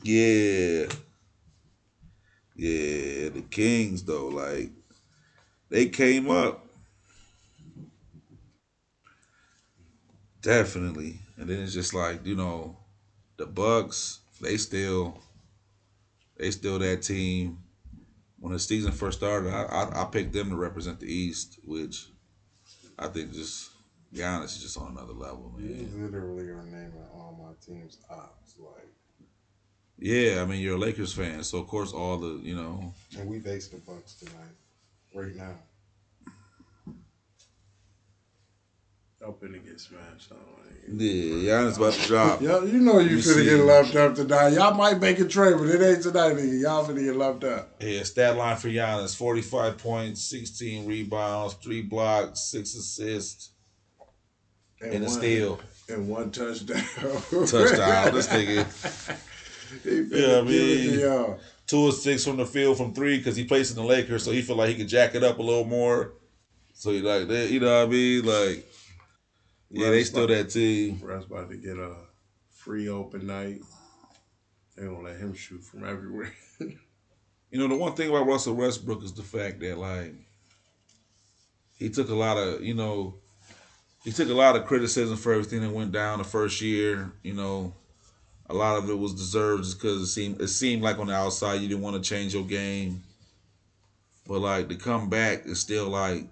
[0.01, 0.87] Yeah.
[2.55, 4.71] Yeah, the Kings though, like
[5.69, 6.67] they came up.
[10.41, 11.19] Definitely.
[11.37, 12.77] And then it's just like, you know,
[13.37, 15.19] the Bucks, they still
[16.37, 17.59] they still that team.
[18.39, 22.07] When the season first started, I, I, I picked them to represent the East, which
[22.99, 23.71] I think just
[24.13, 25.89] Giannis is just on another level, man.
[25.95, 28.89] Literally are naming all my teams ops, like.
[30.03, 32.93] Yeah, I mean you're a Lakers fan, so of course all the you know.
[33.17, 34.33] And we face the Bucks tonight,
[35.15, 35.55] right now.
[39.25, 40.39] Open to get smashed on.
[40.89, 42.41] Yeah, Giannis about to drop.
[42.41, 44.49] Yo, you know you finna get left up tonight.
[44.49, 46.61] Y'all might make a trade, but it ain't tonight, nigga.
[46.61, 47.75] Y'all finna get left up.
[47.79, 53.51] Yeah, stat line for Giannis: forty-five points, sixteen rebounds, three blocks, six assists,
[54.81, 56.83] and, and a steal, and one touchdown.
[57.47, 58.13] touchdown.
[58.13, 59.17] This nigga.
[59.85, 63.77] Yeah, I mean, two or six from the field from three because he plays in
[63.77, 66.13] the Lakers, so he feel like he could jack it up a little more.
[66.73, 68.25] So he like you know what I mean?
[68.25, 68.67] Like
[69.69, 70.99] yeah, they still that team.
[71.01, 71.95] Russ about to get a
[72.51, 73.61] free open night.
[74.75, 76.31] They gonna let him shoot from everywhere.
[76.59, 80.13] you know, the one thing about Russell Westbrook is the fact that like
[81.77, 83.15] he took a lot of, you know,
[84.03, 87.11] he took a lot of criticism for everything that went down the first year.
[87.23, 87.73] You know,
[88.49, 91.13] a lot of it was deserved just because it seemed it seemed like on the
[91.13, 93.03] outside you didn't want to change your game.
[94.27, 96.27] But like to come back is still like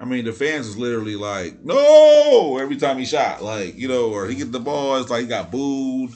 [0.00, 3.42] I mean, the fans was literally like, no, every time he shot.
[3.42, 6.12] Like, you know, or he get the ball, it's like he got booed.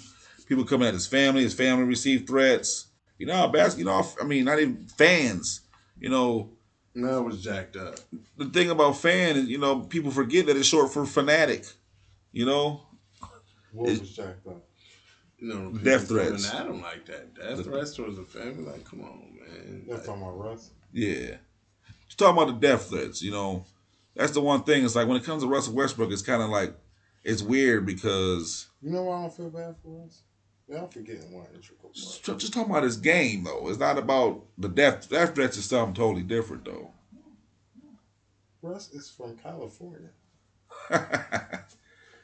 [0.46, 2.86] People coming at his family, his family received threats.
[3.18, 5.60] You know, basketball, you know, I mean, not even fans,
[5.98, 6.50] you know.
[6.94, 7.94] No, it was jacked up.
[8.36, 11.64] The thing about fan is, you know, people forget that it's short for fanatic.
[12.32, 12.82] You know?
[13.72, 14.62] What it, was jacked up?
[15.42, 16.54] You know, death threats.
[16.54, 17.34] I don't like that.
[17.34, 19.84] Death the, threats towards the family, like, come on, man.
[19.88, 20.70] That's talking about Russ?
[20.92, 21.36] Yeah.
[22.06, 23.64] Just talking about the death threats, you know
[24.14, 24.84] that's the one thing.
[24.84, 26.74] It's like when it comes to Russell Westbrook, it's kind of like
[27.24, 30.22] it's weird because you know why I don't feel bad for us.
[30.68, 31.94] Y'all forgetting one integral part.
[31.94, 33.68] Just, just talking about his game though.
[33.68, 35.08] It's not about the death.
[35.08, 36.90] Death threats is something totally different though.
[38.60, 40.10] Russ is from California.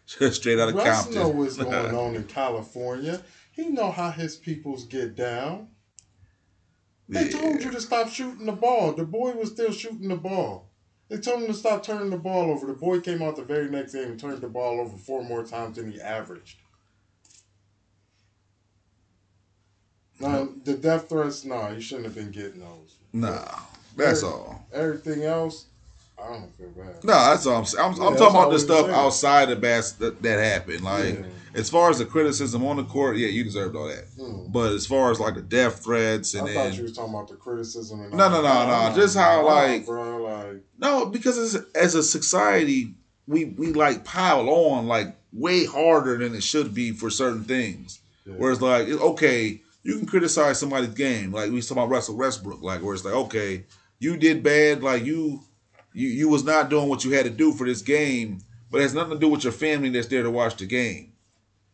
[0.32, 1.22] straight out of Russ Compton.
[1.22, 3.22] know what's going on in California.
[3.52, 5.68] He know how his peoples get down.
[7.08, 7.40] They yeah.
[7.40, 8.92] told you to stop shooting the ball.
[8.92, 10.70] The boy was still shooting the ball.
[11.08, 12.66] They told him to stop turning the ball over.
[12.66, 15.42] The boy came out the very next game and turned the ball over four more
[15.42, 16.58] times than he averaged.
[20.20, 22.96] No, the death threats, no, nah, you shouldn't have been getting those.
[23.12, 23.46] Nah,
[23.96, 24.66] that's all.
[24.72, 25.66] Everything else,
[26.20, 27.04] I don't feel bad.
[27.04, 27.84] No, that's all I'm saying.
[27.84, 28.98] I'm, yeah, I'm talking about the stuff saying.
[28.98, 30.82] outside the bas- that, that happened.
[30.82, 31.26] Like, yeah.
[31.54, 34.04] as far as the criticism on the court, yeah, you deserved all that.
[34.18, 34.50] Hmm.
[34.50, 37.14] But as far as like the death threats and I then, thought you was talking
[37.14, 41.38] about the criticism and no, no, no, no, just how like, bro, like no, because
[41.38, 42.94] as, as a society,
[43.26, 48.00] we we like pile on like way harder than it should be for certain things.
[48.26, 48.34] Yeah.
[48.38, 52.82] Whereas like, okay, you can criticize somebody's game, like we talking about Russell Westbrook, like
[52.82, 53.64] where it's like, okay,
[54.00, 55.42] you did bad, like you
[55.92, 58.82] you you was not doing what you had to do for this game, but it
[58.82, 61.12] has nothing to do with your family that's there to watch the game.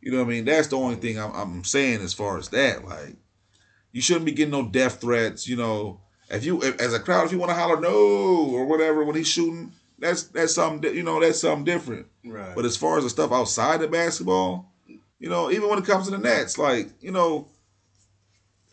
[0.01, 0.45] You know what I mean?
[0.45, 2.85] That's the only thing I'm, I'm saying as far as that.
[2.85, 3.17] Like,
[3.93, 5.49] you shouldn't be getting no death threats.
[5.49, 8.67] You know, if you if, as a crowd, if you want to holler no or
[8.67, 12.07] whatever when he's shooting, that's that's something you know that's something different.
[12.25, 12.55] Right.
[12.55, 14.73] But as far as the stuff outside of basketball,
[15.19, 17.49] you know, even when it comes to the Nets, like you know,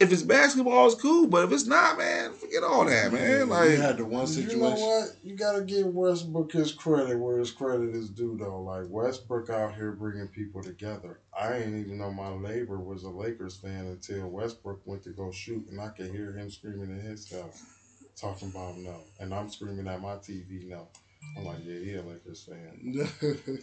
[0.01, 1.27] if it's basketball, it's cool.
[1.27, 3.49] But if it's not, man, forget all that, man.
[3.49, 4.57] Like you had the one situation.
[4.57, 5.15] You know what?
[5.23, 8.61] You gotta give Westbrook his credit where his credit is due, though.
[8.61, 11.19] Like Westbrook out here bringing people together.
[11.39, 15.31] I ain't even know my neighbor was a Lakers fan until Westbrook went to go
[15.31, 17.63] shoot, and I could hear him screaming in his house,
[18.19, 20.87] talking about no, and I'm screaming at my TV no.
[21.37, 23.07] I'm like, yeah, he a Lakers fan.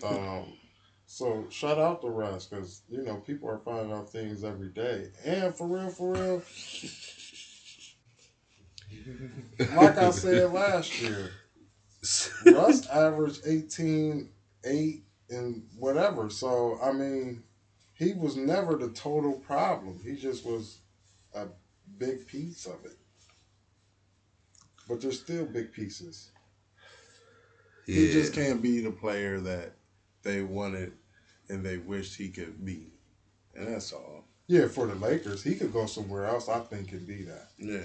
[0.05, 0.53] um,
[1.11, 5.09] so shout out to Russ because you know people are finding out things every day,
[5.25, 6.43] and for real, for real.
[9.75, 11.31] like I said last year,
[12.45, 14.29] Russ averaged 18,
[14.65, 16.29] 8, and whatever.
[16.29, 17.43] So I mean,
[17.95, 19.99] he was never the total problem.
[20.05, 20.81] He just was
[21.35, 21.47] a
[21.97, 22.99] big piece of it.
[24.87, 26.33] But there's still big pieces.
[27.87, 27.95] Yeah.
[27.95, 29.73] He just can't be the player that
[30.23, 30.93] they wanted
[31.49, 32.93] and they wished he could be.
[33.55, 34.25] And that's all.
[34.47, 36.49] Yeah, for the Lakers, he could go somewhere else.
[36.49, 37.49] I think and be that.
[37.59, 37.81] Yeah.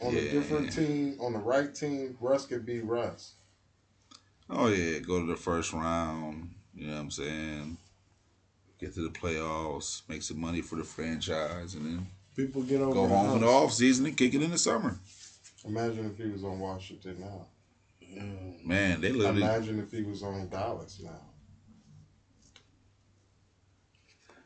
[0.00, 0.20] On yeah.
[0.20, 3.32] a different team, on the right team, Russ could be Russ.
[4.48, 6.50] Oh yeah, go to the first round.
[6.74, 7.76] You know what I'm saying?
[8.78, 12.94] Get to the playoffs, make some money for the franchise, and then people get over.
[12.94, 14.98] Go home in the off season and kick it in the summer.
[15.64, 17.46] Imagine if he was on Washington now.
[18.64, 19.42] Man, they literally.
[19.42, 21.20] Imagine if he was on Dallas now.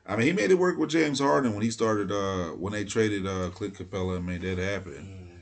[0.06, 2.12] I mean, he made it work with James Harden when he started.
[2.12, 5.40] Uh, when they traded uh, Clint Capela and made that happen.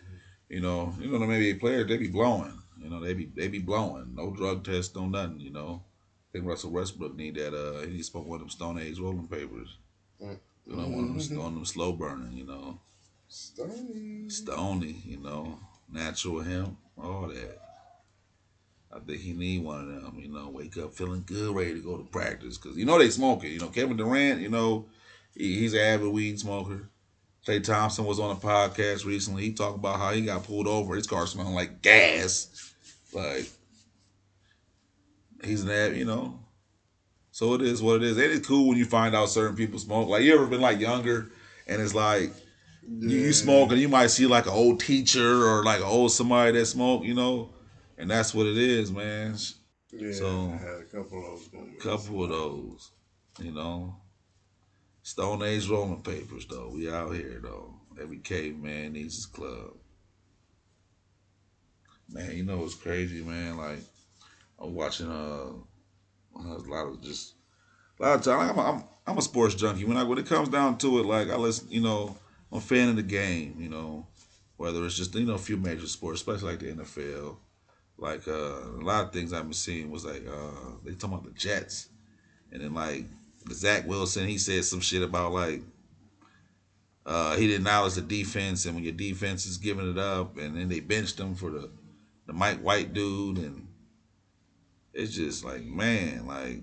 [0.49, 2.63] You know, you know, maybe players they be blowing.
[2.81, 4.15] You know, they be they be blowing.
[4.15, 5.41] No drug test, no nothing.
[5.41, 7.55] You know, I think Russell Westbrook need that.
[7.55, 9.79] Uh, he needs to smoke one of them Stone Age rolling papers.
[10.21, 11.39] You know, one of them, mm-hmm.
[11.39, 12.33] one of them slow burning.
[12.37, 12.79] You know,
[13.29, 14.29] Stony.
[14.29, 14.97] Stony.
[15.05, 15.59] You know,
[15.91, 17.72] natural hemp, all that.
[18.95, 20.19] I think he need one of them.
[20.19, 23.09] You know, wake up feeling good, ready to go to practice because you know they
[23.11, 23.53] smoking.
[23.53, 24.41] You know, Kevin Durant.
[24.41, 24.87] You know,
[25.35, 26.89] he, he's an avid weed smoker.
[27.47, 29.43] Klay Thompson was on a podcast recently.
[29.43, 30.95] He talked about how he got pulled over.
[30.95, 32.75] His car smelling like gas.
[33.13, 33.49] Like
[35.43, 36.39] he's an ad, you know.
[37.31, 38.19] So it is what it is.
[38.19, 40.09] And it's cool when you find out certain people smoke.
[40.09, 41.31] Like you ever been like younger
[41.67, 42.31] and it's like
[42.87, 43.09] yeah.
[43.09, 46.13] you, you smoke and you might see like an old teacher or like an old
[46.13, 47.49] somebody that smoke, you know
[47.99, 49.37] and that's what it is, man.
[49.93, 51.85] Yeah, so I had a couple of those moments.
[51.85, 52.91] Couple of those,
[53.41, 53.97] you know.
[55.03, 56.71] Stone Age rolling papers, though.
[56.73, 57.75] We out here, though.
[58.01, 59.75] Every caveman needs his club.
[62.09, 63.57] Man, you know it's crazy, man.
[63.57, 63.81] Like
[64.59, 65.53] I'm watching uh,
[66.37, 67.35] a lot of just
[67.99, 68.51] a lot of time.
[68.51, 69.85] I'm, a, I'm I'm a sports junkie.
[69.85, 72.17] When I when it comes down to it, like I listen, you know,
[72.51, 73.57] I'm a fan of the game.
[73.59, 74.07] You know,
[74.57, 77.37] whether it's just you know a few major sports, especially like the NFL
[78.03, 81.25] like uh, a lot of things I've been seeing was like uh, they talking about
[81.25, 81.89] the Jets,
[82.51, 83.07] and then like
[83.53, 85.63] Zach Wilson, he said some shit about like
[87.07, 90.57] uh, he didn't acknowledge the defense, and when your defense is giving it up, and
[90.57, 91.71] then they benched him for the
[92.27, 93.69] the Mike White dude, and
[94.93, 96.63] it's just like man, like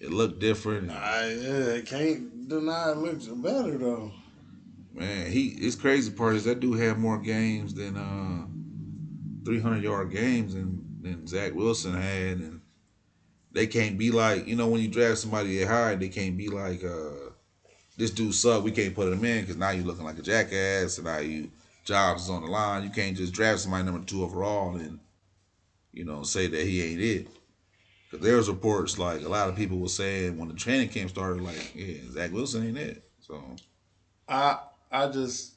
[0.00, 0.90] it looked different.
[0.90, 4.10] I yeah, can't deny it looks better though.
[4.92, 8.49] Man, he his crazy part is that dude had more games than uh
[9.44, 12.60] 300 yard games and than Zach Wilson had, and
[13.52, 16.48] they can't be like you know when you draft somebody that high, they can't be
[16.48, 17.30] like uh,
[17.96, 18.64] this dude suck.
[18.64, 21.50] We can't put him in because now you're looking like a jackass, and now you
[21.84, 22.84] jobs is on the line.
[22.84, 24.98] You can't just draft somebody number two overall and
[25.92, 27.28] you know say that he ain't it.
[28.10, 31.42] Because there's reports like a lot of people were saying when the training camp started,
[31.42, 33.04] like yeah, Zach Wilson ain't it.
[33.20, 33.42] So
[34.28, 34.58] I
[34.90, 35.54] I just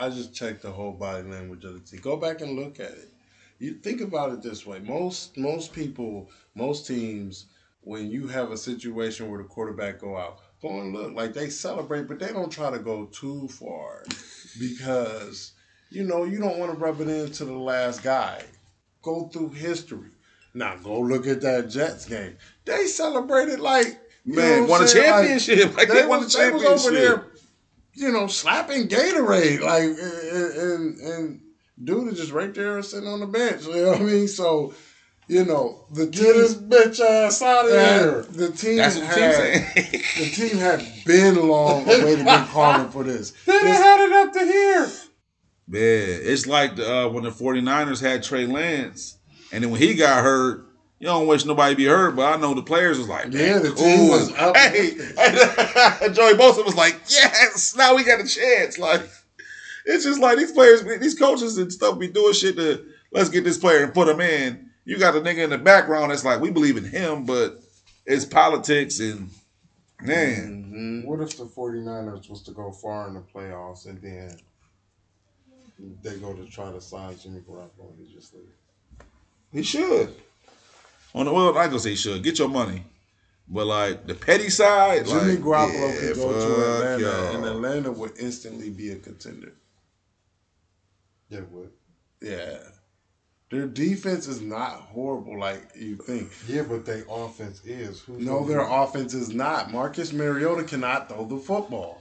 [0.00, 2.00] I just checked the whole body language of the team.
[2.00, 3.10] Go back and look at it.
[3.58, 4.78] You think about it this way.
[4.78, 7.44] Most most people, most teams,
[7.82, 11.50] when you have a situation where the quarterback go out, go and look like they
[11.50, 14.02] celebrate, but they don't try to go too far
[14.58, 15.52] because
[15.90, 18.42] you know you don't want to rub it into the last guy.
[19.02, 20.08] Go through history.
[20.54, 22.38] Now go look at that Jets game.
[22.64, 25.76] They celebrated like man won a championship.
[25.76, 26.62] Like, like they, they won a championship.
[26.62, 27.29] They was over there
[28.00, 31.40] you know, slapping Gatorade, like, and, and, and
[31.84, 33.66] dude is just right there sitting on the bench.
[33.66, 34.26] You know what I mean?
[34.26, 34.72] So,
[35.28, 38.22] you know, the team, get this bitch ass out of here.
[38.22, 39.64] The team That's had
[40.16, 43.32] the team had been long waiting been calling for this.
[43.44, 44.90] They had it up to here.
[45.68, 49.18] Man, it's like the, uh, when the 49ers had Trey Lance,
[49.52, 50.66] and then when he got hurt,
[51.00, 53.70] you don't wish nobody be hurt, but I know the players was like, yeah, the
[53.70, 53.76] cool.
[53.76, 54.54] team was up.
[54.54, 54.90] Hey,
[56.12, 58.78] Joey Bosa was like, yes, now we got a chance.
[58.78, 59.00] Like,
[59.86, 63.44] it's just like these players, these coaches and stuff be doing shit to let's get
[63.44, 64.68] this player and put him in.
[64.84, 67.62] You got a nigga in the background that's like, we believe in him, but
[68.04, 69.30] it's politics and
[70.02, 70.64] man.
[70.70, 71.08] Mm-hmm.
[71.08, 74.36] What if the 49ers was to go far in the playoffs and then
[76.02, 78.44] they go to try to sign Jimmy Garoppolo and he just leave?
[79.50, 80.14] He should.
[81.14, 82.84] On the well, I gonna say should get your money,
[83.48, 87.36] but like the petty side, Jimmy like, Garoppolo yeah, could go to Atlanta, y'all.
[87.36, 89.52] and Atlanta would instantly be a contender.
[91.28, 91.70] Yeah, it would.
[92.22, 92.58] Yeah.
[93.50, 96.30] Their defense is not horrible like you think.
[96.46, 98.00] Yeah, but their offense is.
[98.00, 99.72] Who's no, their offense is not.
[99.72, 102.00] Marcus Mariota cannot throw the football.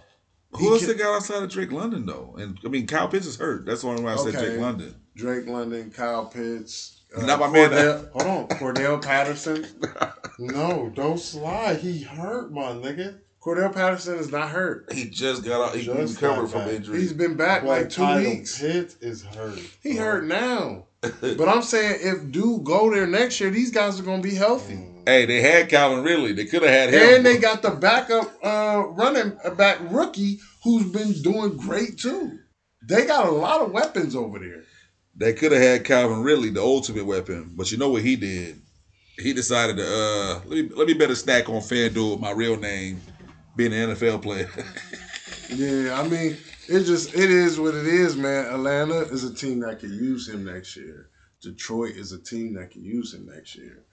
[0.51, 2.35] Who else they got outside of Drake London though?
[2.37, 3.65] And I mean, Kyle Pitts is hurt.
[3.65, 4.31] That's the only why I okay.
[4.31, 4.95] said Drake London.
[5.15, 8.09] Drake London, Kyle Pitts, uh, Not my Cordell, man.
[8.13, 9.65] Hold on, Cordell Patterson.
[10.39, 11.79] no, don't slide.
[11.79, 13.19] He hurt, my nigga.
[13.41, 14.91] Cordell Patterson is not hurt.
[14.91, 15.75] He just got out.
[15.75, 16.99] He just recovered from injury.
[16.99, 18.59] He's been back but like two Kyle weeks.
[18.59, 19.59] Pitt is hurt.
[19.81, 20.03] He oh.
[20.03, 20.85] hurt now.
[21.01, 24.75] but I'm saying if dude go there next year, these guys are gonna be healthy.
[24.75, 25.07] Mm.
[25.07, 26.33] Hey, they had Calvin Ridley.
[26.33, 27.15] They could have had him.
[27.15, 32.37] And they got the backup uh, running back rookie who's been doing great too.
[32.87, 34.63] They got a lot of weapons over there.
[35.19, 38.61] They could have had Calvin Ridley, the ultimate weapon, but you know what he did?
[39.17, 43.01] He decided to uh let me let me better stack on FanDuel my real name,
[43.57, 44.49] being an NFL player.
[45.53, 46.37] yeah, I mean,
[46.69, 48.45] it just it is what it is, man.
[48.45, 51.09] Atlanta is a team that can use him next year.
[51.41, 53.83] Detroit is a team that can use him next year.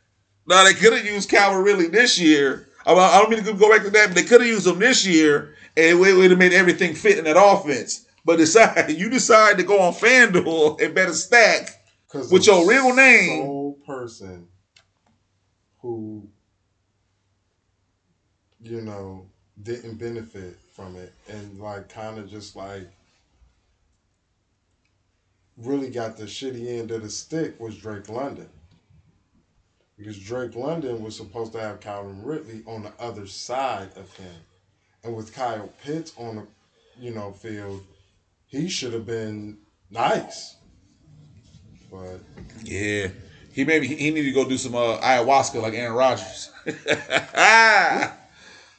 [0.47, 2.69] Now they could have used Calvin Ridley this year.
[2.87, 5.05] I don't mean to go back to that, but they could have used him this
[5.05, 8.06] year, and it would have made everything fit in that offense.
[8.27, 11.71] But decide you decide to go on FanDuel and bet a stack
[12.13, 13.45] with your real name.
[13.47, 14.49] Sole person
[15.81, 16.29] who,
[18.61, 19.27] you know,
[19.63, 22.89] didn't benefit from it, and like kind of just like
[25.57, 28.49] really got the shitty end of the stick was Drake London
[29.97, 34.35] because Drake London was supposed to have Calvin Ridley on the other side of him,
[35.05, 36.47] and with Kyle Pitts on the,
[36.99, 37.83] you know, field,
[38.47, 39.59] he should have been
[39.91, 40.57] nice.
[41.91, 42.21] But
[42.63, 43.09] yeah,
[43.53, 46.51] he maybe he needed to go do some uh, ayahuasca like Aaron Rodgers.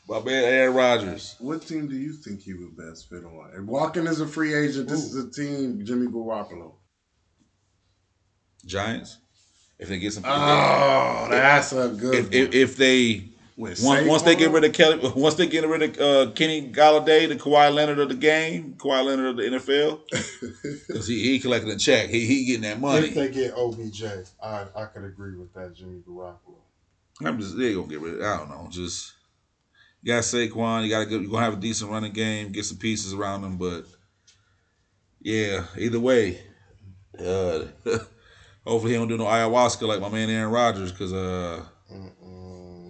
[0.10, 1.36] My man, Aaron Rodgers.
[1.40, 3.52] What team do you think he would best fit on?
[3.56, 5.20] And walking as a free agent, this Ooh.
[5.20, 6.76] is a team Jimmy Garoppolo.
[8.66, 9.18] Giants
[9.80, 10.24] if they get some.
[10.26, 12.16] Oh, that's a good.
[12.16, 13.26] If, if, if they
[13.58, 17.28] once, once they get rid of Kelly, once they get rid of uh, Kenny Golladay,
[17.28, 20.02] the Kawhi Leonard of the game, Kawhi Leonard of the NFL,
[20.88, 23.08] because he, he collecting a check, he he getting that money.
[23.08, 24.04] If they get OBJ,
[24.44, 26.60] I I could agree with that, Jimmy Garoppolo.
[27.26, 28.16] I'm just they gonna get rid.
[28.16, 29.14] of I don't know, just
[30.04, 31.18] you got Saquon, you got to go.
[31.18, 33.86] You're gonna have a decent running game, get some pieces around him, but
[35.20, 36.44] yeah, either way,
[37.20, 37.66] uh,
[38.68, 42.12] Hopefully he don't do no ayahuasca like my man Aaron Rodgers, cause uh, Mm-mm.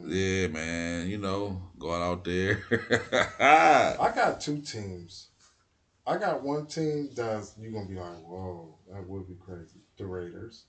[0.08, 2.64] Yeah, man, you know, going out there.
[3.40, 5.28] I got two teams.
[6.06, 9.82] I got one team that's you're gonna be like, whoa, that would be crazy.
[9.98, 10.66] The Raiders.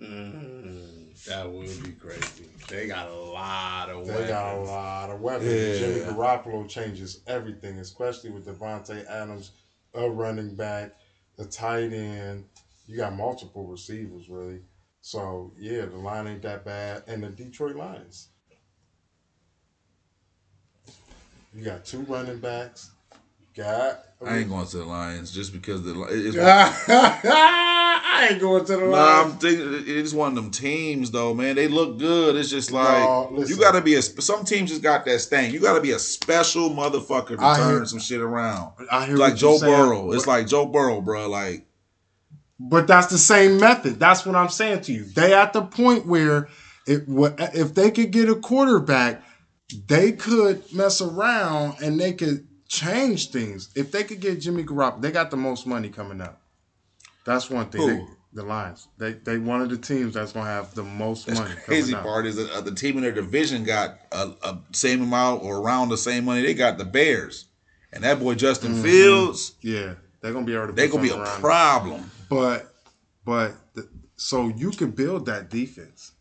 [0.00, 2.48] Mm, that would be crazy.
[2.68, 4.30] They got a lot of they weapons.
[4.30, 5.52] got a lot of weapons.
[5.52, 5.78] Yeah.
[5.78, 9.50] Jimmy Garoppolo changes everything, especially with Davante Adams,
[9.94, 10.94] a running back,
[11.36, 12.44] the tight end,
[12.86, 14.60] you got multiple receivers really.
[15.08, 18.28] So yeah, the line ain't that bad, and the Detroit Lions.
[21.54, 22.90] You got two running backs.
[23.56, 24.00] got.
[24.22, 26.36] I ain't going to the Lions just because the it's
[26.88, 28.92] I ain't going to the Lions.
[28.92, 31.56] Nah, I'm thinking it's one of them teams though, man.
[31.56, 32.36] They look good.
[32.36, 34.02] It's just like no, you got to be a.
[34.02, 35.54] Some teams just got that stain.
[35.54, 38.72] You got to be a special motherfucker to I turn hear, some shit around.
[38.92, 40.12] I hear like Joe Burrow.
[40.12, 41.30] It's like Joe Burrow, bro.
[41.30, 41.64] Like
[42.58, 44.00] but that's the same method.
[44.00, 45.04] That's what I'm saying to you.
[45.04, 46.48] They at the point where
[46.86, 49.22] it, if they could get a quarterback,
[49.86, 53.70] they could mess around and they could change things.
[53.74, 56.40] If they could get Jimmy Garoppolo, they got the most money coming up.
[57.24, 57.86] That's one thing.
[57.86, 58.88] They, the Lions.
[58.98, 61.54] They they one of the teams that's gonna have the most that's money.
[61.64, 65.42] Crazy part is that uh, the team in their division got a, a, same amount
[65.42, 66.42] or around the same money.
[66.42, 67.46] They got the Bears,
[67.92, 68.82] and that boy Justin mm-hmm.
[68.82, 69.54] Fields.
[69.62, 70.72] Yeah, they're gonna be able to.
[70.72, 72.10] They're gonna be a problem.
[72.28, 72.74] But
[73.24, 76.12] but the, so you can build that defense.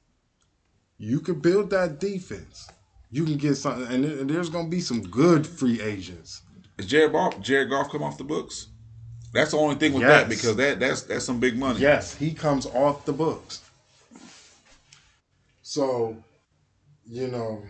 [0.97, 2.69] You can build that defense.
[3.11, 6.41] You can get something, and there's gonna be some good free agents.
[6.77, 8.67] Is Jared Goff, Jared Goff come off the books?
[9.33, 10.21] That's the only thing with yes.
[10.21, 11.79] that because that that's that's some big money.
[11.79, 13.61] Yes, he comes off the books.
[15.61, 16.15] So,
[17.05, 17.61] you know,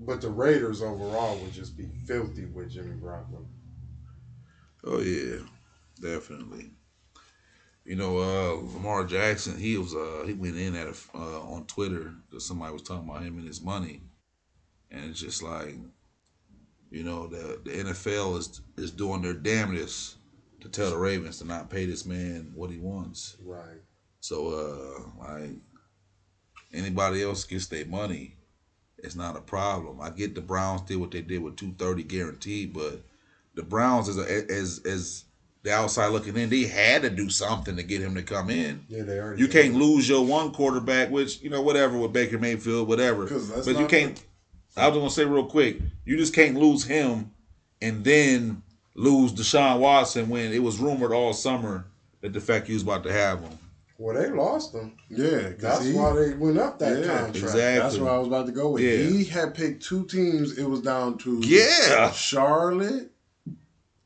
[0.00, 3.46] but the Raiders overall would just be filthy with Jimmy Garoppolo.
[4.84, 5.38] Oh yeah,
[6.00, 6.70] definitely.
[7.84, 11.66] You know, uh, Lamar Jackson, he was uh, he went in at a, uh, on
[11.66, 14.02] Twitter because somebody was talking about him and his money,
[14.90, 15.74] and it's just like,
[16.90, 20.16] you know, the the NFL is is doing their damnedest
[20.60, 23.36] to tell the Ravens to not pay this man what he wants.
[23.44, 23.80] Right.
[24.20, 24.48] So,
[25.18, 25.56] uh, like
[26.72, 28.36] anybody else gets their money,
[28.98, 30.00] it's not a problem.
[30.00, 33.02] I get the Browns did what they did with two thirty guaranteed, but
[33.56, 35.24] the Browns is a, as as
[35.62, 38.84] the outside looking in, they had to do something to get him to come in.
[38.88, 39.34] Yeah, they are.
[39.34, 43.26] You can't lose your one quarterback, which you know whatever with Baker Mayfield, whatever.
[43.64, 44.22] But you can't.
[44.76, 47.30] I was gonna say real quick, you just can't lose him,
[47.80, 48.62] and then
[48.94, 51.86] lose Deshaun Watson when it was rumored all summer
[52.20, 53.58] that the fact he was about to have him.
[53.98, 54.96] Well, they lost him.
[55.08, 57.36] Yeah, that's he, why they went up that yeah, contract.
[57.36, 57.78] Exactly.
[57.78, 58.82] That's what I was about to go with.
[58.82, 58.96] Yeah.
[58.96, 60.58] He had picked two teams.
[60.58, 63.11] It was down to yeah Charlotte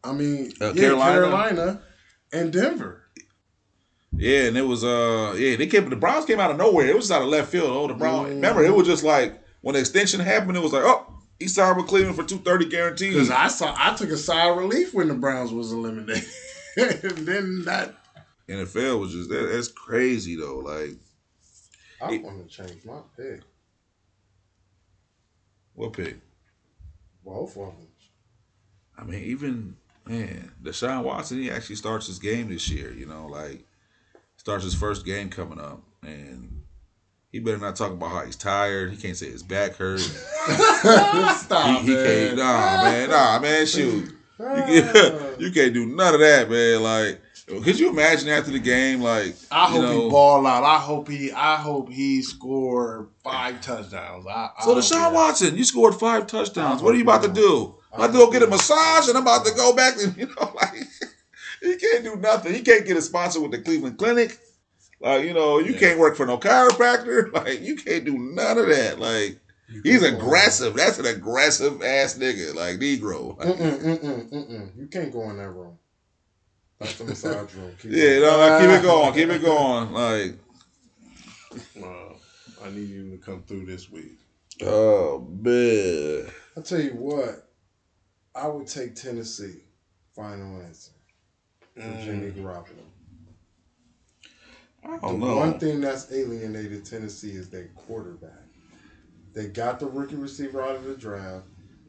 [0.06, 1.12] I mean, uh, yeah, Carolina.
[1.12, 1.82] Carolina
[2.32, 3.02] and Denver.
[4.12, 6.86] Yeah, and it was uh yeah, they came the Browns came out of nowhere.
[6.86, 7.70] It was out of left field.
[7.70, 8.28] Oh, the Browns.
[8.28, 8.36] Mm.
[8.36, 11.76] Remember, it was just like when the extension happened, it was like, oh, he signed
[11.76, 13.12] with Cleveland for two thirty guaranteed.
[13.12, 16.24] Because I saw I took a sigh of relief when the Browns was eliminated.
[16.76, 17.94] and then that
[18.48, 20.58] NFL was just that, that's crazy though.
[20.58, 20.96] Like
[22.00, 23.40] I want to change my pick.
[25.74, 26.16] What pick?
[27.24, 27.86] Both of them.
[28.96, 29.76] I mean, even
[30.06, 32.92] man, Deshaun Watson, he actually starts his game this year.
[32.92, 33.64] You know, like
[34.36, 36.62] starts his first game coming up, and
[37.32, 38.90] he better not talk about how he's tired.
[38.92, 40.00] He can't say his back hurt.
[41.36, 42.36] Stop, he, he can't.
[42.36, 43.10] Nah, man.
[43.10, 43.66] Nah, man.
[43.66, 44.46] Shoot, you,
[44.82, 46.82] can't, you can't do none of that, man.
[46.82, 47.20] Like.
[47.48, 50.64] Could you imagine after the game, like I hope know, he ball out.
[50.64, 54.26] I hope he, I hope he scored five touchdowns.
[54.26, 56.82] I, I so Deshaun Watson, you scored five touchdowns.
[56.82, 57.76] What are you about to do?
[57.96, 59.96] I'm about to go get a massage, and I'm about to go back.
[59.96, 60.74] To, you know, like
[61.62, 62.54] he can't do nothing.
[62.54, 64.38] He can't get a sponsor with the Cleveland Clinic.
[65.00, 65.80] Like you know, you yeah.
[65.80, 67.32] can't work for no chiropractor.
[67.32, 68.98] Like you can't do none of that.
[68.98, 69.38] Like
[69.82, 70.74] he's aggressive.
[70.74, 72.54] That's an aggressive ass nigga.
[72.54, 73.36] Like Negro.
[73.38, 74.76] Mm-mm, mm-mm, mm-mm.
[74.78, 75.78] You can't go in that room.
[76.78, 77.74] That's the massage room.
[77.80, 79.14] Keep yeah, no, like, keep it going.
[79.14, 79.92] Keep it going.
[79.92, 80.38] Like,
[81.82, 84.18] uh, I need you to come through this week.
[84.62, 86.30] Oh man!
[86.56, 87.45] I tell you what,
[88.36, 89.62] I would take Tennessee.
[90.14, 90.92] Final answer
[91.78, 92.04] mm.
[92.04, 92.84] Jimmy Garoppolo.
[94.84, 95.36] I don't the know.
[95.36, 98.30] One thing that's alienated Tennessee is their quarterback.
[99.34, 101.44] They got the rookie receiver out of the draft.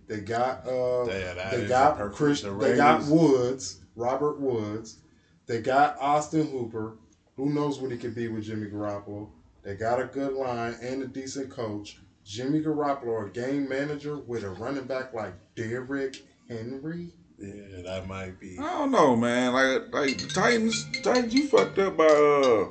[0.08, 2.42] They got uh, they, they got Chris.
[2.42, 4.98] They got Woods, Robert Woods.
[5.46, 6.98] They got Austin Hooper.
[7.36, 9.30] Who knows what he could be with Jimmy Garoppolo?
[9.64, 12.00] They got a good line and a decent coach.
[12.26, 17.10] Jimmy Garoppolo, a game manager with a running back like Derrick Henry.
[17.40, 18.58] Yeah, that might be.
[18.58, 19.54] I don't know, man.
[19.54, 22.70] Like, like the Titans, Titans, you fucked up by uh,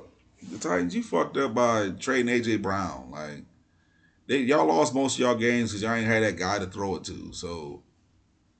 [0.50, 3.10] the Titans, you fucked up by trading AJ Brown.
[3.12, 3.44] Like,
[4.26, 6.96] they y'all lost most of y'all games because y'all ain't had that guy to throw
[6.96, 7.32] it to.
[7.32, 7.82] So,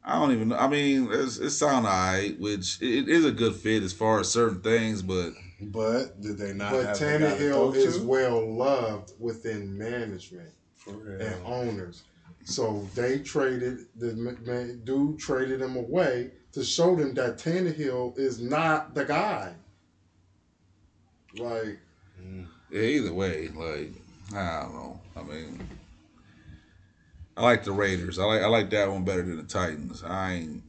[0.04, 0.48] I don't even.
[0.48, 0.56] know.
[0.56, 4.20] I mean, it's, it sound alright, which it, it is a good fit as far
[4.20, 5.32] as certain things, but.
[5.60, 6.70] But did they not?
[6.70, 10.50] But Tannehill is well loved within management
[10.86, 12.04] and owners.
[12.47, 18.40] So they traded the man, dude traded him away to show them that Tannehill is
[18.40, 19.53] not the guy.
[21.36, 21.80] Like,
[22.70, 23.94] yeah, either way, like
[24.32, 25.01] I don't know.
[25.16, 25.68] I mean,
[27.36, 28.16] I like the Raiders.
[28.20, 30.05] I like I like that one better than the Titans.
[30.05, 30.62] I ain't.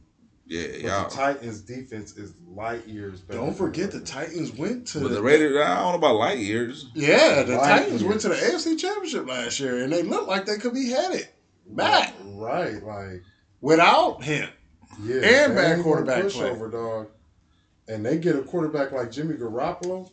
[0.46, 1.08] Yeah, but y'all.
[1.08, 3.38] The Titans' defense is light years better.
[3.38, 5.00] Don't forget the Titans went to.
[5.00, 6.86] But the, the Raiders, I don't know about light years.
[6.94, 8.04] Yeah, the light Titans years.
[8.04, 11.28] went to the AFC Championship last year, and they looked like they could be headed
[11.68, 12.14] back.
[12.24, 13.22] Right, like
[13.60, 14.48] without him.
[15.02, 16.50] Yeah, and bad quarterback play.
[16.50, 17.08] over, dog.
[17.86, 20.10] And they get a quarterback like Jimmy Garoppolo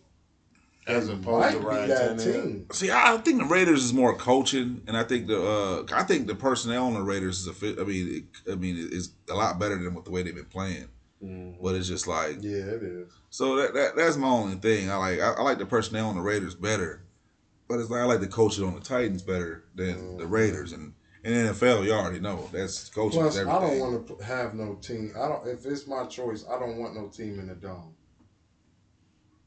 [0.87, 2.67] as opposed to Ryan team.
[2.71, 6.27] See, I think the Raiders is more coaching, and I think the uh, I think
[6.27, 7.79] the personnel on the Raiders is a fit.
[7.79, 10.45] I mean, it, I mean, it's a lot better than what the way they've been
[10.45, 10.87] playing.
[11.23, 11.63] Mm-hmm.
[11.63, 13.11] But it's just like yeah, it is.
[13.29, 14.89] So that, that that's my only thing.
[14.89, 17.03] I like I, I, like the personnel on the Raiders better,
[17.67, 20.17] but it's like I like the coaches on the Titans better than mm-hmm.
[20.17, 20.71] the Raiders.
[20.71, 20.93] And
[21.25, 23.19] in NFL, you already know that's coaching.
[23.19, 25.11] Plus, I don't want to have no team.
[25.19, 25.47] I don't.
[25.47, 27.95] If it's my choice, I don't want no team in the dome.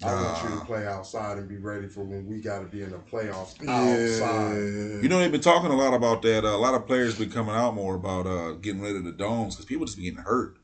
[0.03, 2.83] I want you to play outside and be ready for when we got to be
[2.83, 4.55] in the playoffs outside.
[4.55, 5.03] Yeah.
[5.03, 6.45] You know, they've been talking a lot about that.
[6.45, 9.13] Uh, a lot of players been coming out more about uh, getting rid of the
[9.13, 10.57] domes because people just be getting hurt.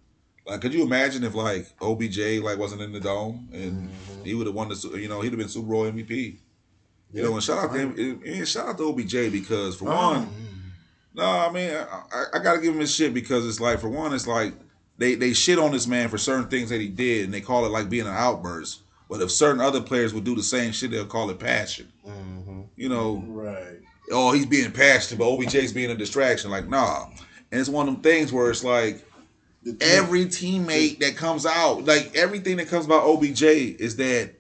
[0.47, 4.25] Like, could you imagine if like OBJ like wasn't in the dome and mm-hmm.
[4.25, 6.39] he would have won the you know he'd have been Super Bowl MVP.
[7.13, 10.29] You know, and shout out to him, and shout out to OBJ because for one,
[11.15, 13.89] no, I mean I, I got to give him his shit because it's like for
[13.89, 14.55] one, it's like
[14.99, 17.65] they they shit on this man for certain things that he did and they call
[17.65, 18.81] it like being an outburst.
[19.09, 21.93] But if certain other players would do the same shit, they'll call it passion.
[22.07, 22.63] Mm-hmm.
[22.77, 23.81] You know, right?
[24.11, 26.51] Oh, he's being passionate, but OBJ's being a distraction.
[26.51, 27.07] Like, nah.
[27.51, 29.05] And it's one of them things where it's like
[29.81, 34.35] every teammate that comes out, like everything that comes about OBJ is that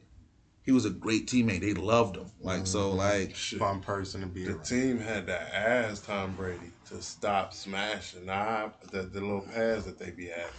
[0.64, 1.60] he was a great teammate.
[1.60, 2.26] They loved him.
[2.40, 2.66] Like mm-hmm.
[2.66, 4.44] so, like fun person to be.
[4.44, 4.64] The around.
[4.64, 9.98] team had to ask Tom Brady to stop smashing the, the, the little pads that
[9.98, 10.50] they be having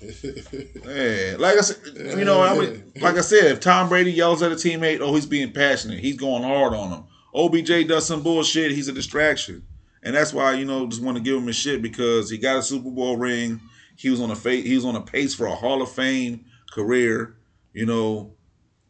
[0.84, 1.78] yeah, like I said,
[2.16, 5.12] you know, I mean, like I said, if Tom Brady yells at a teammate, oh,
[5.14, 7.04] he's being passionate, he's going hard on him.
[7.34, 9.66] OBJ does some bullshit, he's a distraction,
[10.04, 12.58] and that's why you know just want to give him a shit because he got
[12.58, 13.60] a Super Bowl ring.
[13.96, 16.44] He was on a fa- he was on a pace for a Hall of Fame
[16.70, 17.34] career,
[17.72, 18.34] you know,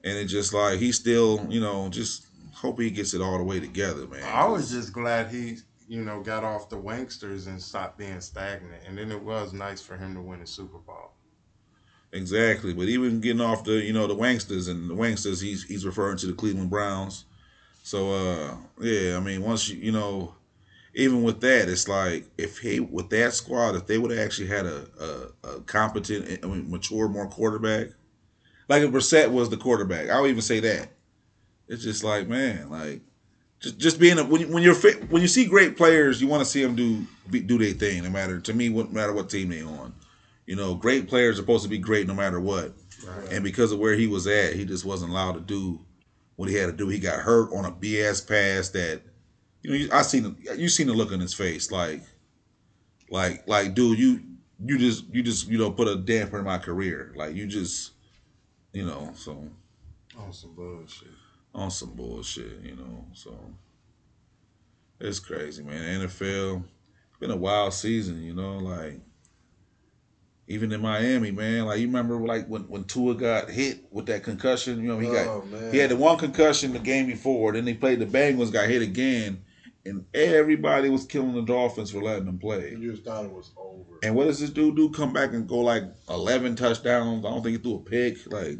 [0.05, 3.45] and it just like he still, you know, just hope he gets it all the
[3.45, 4.23] way together, man.
[4.25, 8.83] I was just glad he you know, got off the wanksters and stopped being stagnant.
[8.87, 11.13] And then it was nice for him to win a Super Bowl.
[12.13, 15.85] Exactly, but even getting off the you know the wanksters and the wanksters, he's he's
[15.85, 17.25] referring to the Cleveland Browns.
[17.83, 20.35] So uh, yeah, I mean once you you know,
[20.95, 24.47] even with that, it's like if he with that squad, if they would have actually
[24.47, 27.89] had a, a, a competent, I mean, mature, more quarterback,
[28.69, 30.91] like if Brissett was the quarterback, I would even say that.
[31.69, 33.03] It's just like man, like
[33.61, 36.43] just just being a, when when you're fit, when you see great players, you want
[36.43, 38.03] to see them do do their thing.
[38.05, 39.95] No matter to me, no matter what team they on,
[40.47, 42.73] You know, great players are supposed to be great no matter what.
[43.07, 43.33] Right.
[43.33, 45.81] And because of where he was at, he just wasn't allowed to do
[46.37, 46.89] what he had to do.
[46.89, 49.03] He got hurt on a BS pass that,
[49.63, 52.03] you know, I seen you seen the look on his face, like,
[53.11, 54.21] like, like, dude, you
[54.65, 57.93] you just you just you know put a damper in my career, like you just,
[58.73, 59.49] you know, so.
[60.19, 61.09] On some bullshit.
[61.55, 63.39] On some bullshit, you know, so.
[65.01, 66.01] It's crazy, man.
[66.01, 66.65] NFL,
[67.21, 69.01] been a wild season, you know, like
[70.49, 71.67] even in Miami, man.
[71.67, 74.81] Like you remember, like when when Tua got hit with that concussion.
[74.81, 75.73] You know, he oh, got man.
[75.73, 77.53] he had the one concussion the game before.
[77.53, 79.43] Then he played the Bengals, got hit again,
[79.85, 82.71] and everybody was killing the Dolphins for letting them play.
[82.71, 83.99] You just thought it was over.
[84.03, 84.91] And what does this dude do?
[84.91, 87.25] Come back and go like eleven touchdowns.
[87.25, 88.31] I don't think he threw a pick.
[88.31, 88.59] Like,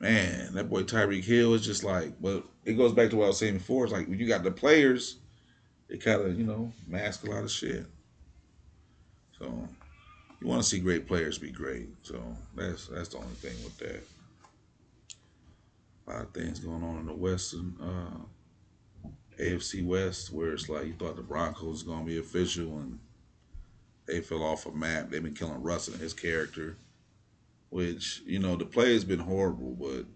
[0.00, 2.20] man, that boy Tyreek Hill is just like.
[2.20, 3.84] But it goes back to what I was saying before.
[3.84, 5.18] It's like when you got the players,
[5.88, 7.86] it kind of you know mask a lot of shit.
[9.38, 9.68] So
[10.40, 11.88] you want to see great players be great.
[12.02, 12.20] So
[12.54, 14.02] that's that's the only thing with that.
[16.06, 18.24] A lot of things going on in the Western uh,
[19.38, 22.98] AFC West, where it's like you thought the Broncos was gonna be official, and
[24.06, 25.10] they fell off a map.
[25.10, 26.76] They've been killing Russ and his character,
[27.70, 30.06] which you know the play has been horrible, but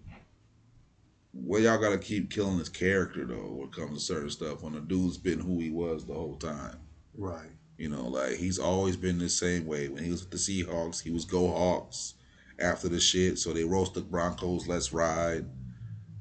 [1.32, 4.62] well, y'all gotta keep killing his character though when it comes to certain stuff.
[4.62, 6.78] When the dude's been who he was the whole time,
[7.16, 7.50] right?
[7.76, 9.88] You know, like he's always been the same way.
[9.88, 12.14] When he was with the Seahawks, he was go Hawks
[12.58, 13.38] after the shit.
[13.38, 15.46] So they roast the Broncos, let's ride.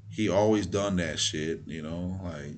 [0.10, 2.56] He always done that shit, you know, like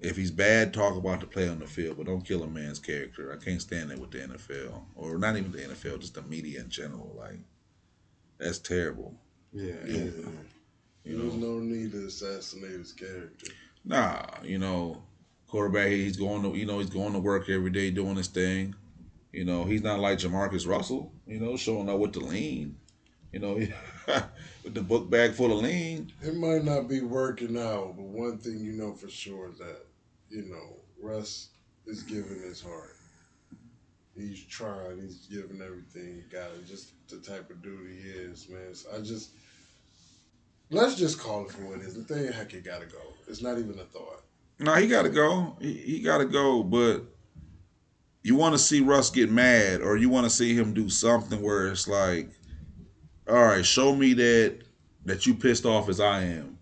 [0.00, 2.78] if he's bad, talk about the play on the field, but don't kill a man's
[2.78, 3.32] character.
[3.32, 6.60] I can't stand that with the NFL, or not even the NFL, just the media
[6.60, 7.14] in general.
[7.18, 7.38] Like
[8.38, 9.14] that's terrible.
[9.52, 10.10] Yeah, yeah.
[11.04, 13.50] You know, There's no need to assassinate his character.
[13.84, 15.02] Nah, you know,
[15.48, 15.88] quarterback.
[15.88, 18.74] He's going to, you know, he's going to work every day doing his thing.
[19.32, 21.12] You know, he's not like Jamarcus Russell.
[21.26, 22.76] You know, showing up with the lean.
[23.32, 23.54] You know,
[24.64, 26.12] with the book bag full of lean.
[26.22, 29.87] It might not be working out, but one thing you know for sure is that
[30.30, 31.48] you know Russ
[31.86, 32.96] is giving his heart.
[34.16, 35.00] He's trying.
[35.00, 36.50] He's giving everything he got.
[36.66, 38.74] just the type of dude he is, man.
[38.74, 39.30] So I just
[40.70, 41.94] let's just call it for what it is.
[41.94, 42.98] The thing, heck, it gotta go.
[43.28, 44.22] It's not even a thought.
[44.58, 45.56] No, he got to go.
[45.60, 46.62] He, he got to go.
[46.62, 47.04] But
[48.22, 51.40] you want to see Russ get mad, or you want to see him do something
[51.40, 52.30] where it's like,
[53.28, 54.58] all right, show me that
[55.04, 56.57] that you pissed off as I am.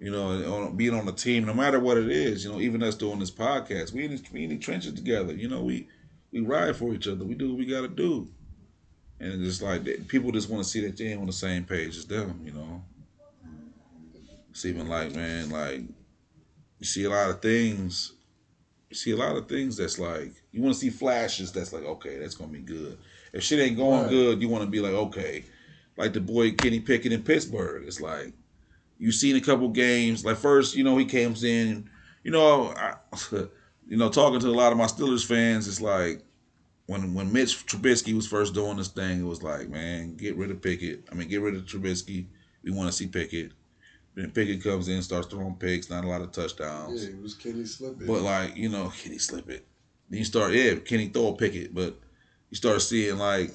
[0.00, 2.42] You know, being on the team, no matter what it is.
[2.42, 5.34] You know, even us doing this podcast, we in we in the trenches together.
[5.34, 5.88] You know, we
[6.32, 7.22] we ride for each other.
[7.24, 8.28] We do what we got to do.
[9.20, 11.64] And it's just like people just want to see that they ain't on the same
[11.64, 12.40] page as them.
[12.42, 12.82] You know,
[14.48, 15.82] it's even like man, like
[16.78, 18.14] you see a lot of things.
[18.88, 21.52] You see a lot of things that's like you want to see flashes.
[21.52, 22.96] That's like okay, that's gonna be good.
[23.34, 24.10] If shit ain't going right.
[24.10, 25.44] good, you want to be like okay,
[25.98, 27.84] like the boy Kenny Pickett in Pittsburgh.
[27.86, 28.32] It's like
[29.00, 30.24] you seen a couple games.
[30.24, 31.88] Like first, you know, he comes in.
[32.22, 32.96] You know, I,
[33.88, 36.22] you know, talking to a lot of my Steelers fans, it's like
[36.86, 40.50] when when Mitch Trubisky was first doing this thing, it was like, man, get rid
[40.50, 41.08] of Pickett.
[41.10, 42.26] I mean, get rid of Trubisky.
[42.62, 43.52] We want to see Pickett.
[44.14, 47.02] Then Pickett comes in, starts throwing picks, not a lot of touchdowns.
[47.02, 48.06] Yeah, it was Kenny Slip It.
[48.06, 49.66] But like, you know, Kenny Slip It.
[50.10, 51.96] Then you start, yeah, Kenny throw a Pickett, but
[52.50, 53.52] you start seeing like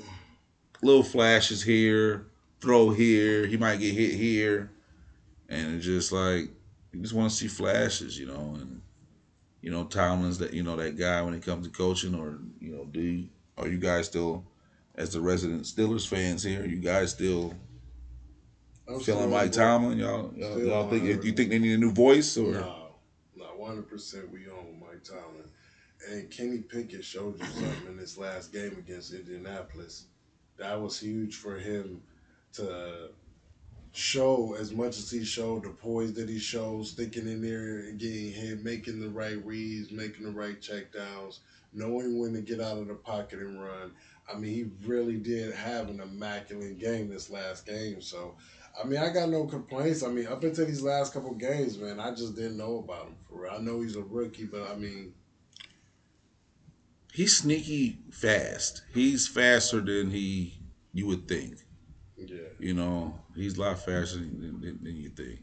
[0.82, 2.26] little flashes here,
[2.62, 4.72] throw here, he might get hit here.
[5.50, 6.50] And it's just like
[6.91, 8.82] you just want to see flashes, you know, and
[9.62, 12.72] you know, Tomlin's that you know, that guy when it comes to coaching or, you
[12.72, 14.46] know, do you, are you guys still
[14.96, 17.54] as the resident Steelers fans here, you guys still
[18.88, 19.98] I'm feeling Mike Tomlin.
[19.98, 22.52] Y'all, y'all, y'all think you think they need a new voice or?
[22.52, 22.88] No,
[23.36, 24.32] not one hundred percent.
[24.32, 25.50] We own Mike Tomlin,
[26.12, 30.06] and Kenny Pickett showed you something in this last game against Indianapolis.
[30.58, 32.02] That was huge for him
[32.54, 33.10] to
[33.96, 38.00] show as much as he showed the poise that he shows, sticking in there and
[38.00, 41.39] getting hit, making the right reads, making the right checkdowns,
[41.74, 43.91] knowing when to get out of the pocket and run.
[44.32, 48.02] I mean, he really did have an immaculate game this last game.
[48.02, 48.36] So
[48.82, 50.04] I mean, I got no complaints.
[50.04, 53.16] I mean, up until these last couple games, man, I just didn't know about him
[53.30, 53.54] for real.
[53.54, 55.14] I know he's a rookie, but I mean,
[57.14, 58.84] he's sneaky fast.
[58.93, 60.60] He's faster than he
[60.93, 61.64] you would think.
[62.18, 62.38] Yeah.
[62.59, 65.39] You know, he's a lot faster than, than, than you think.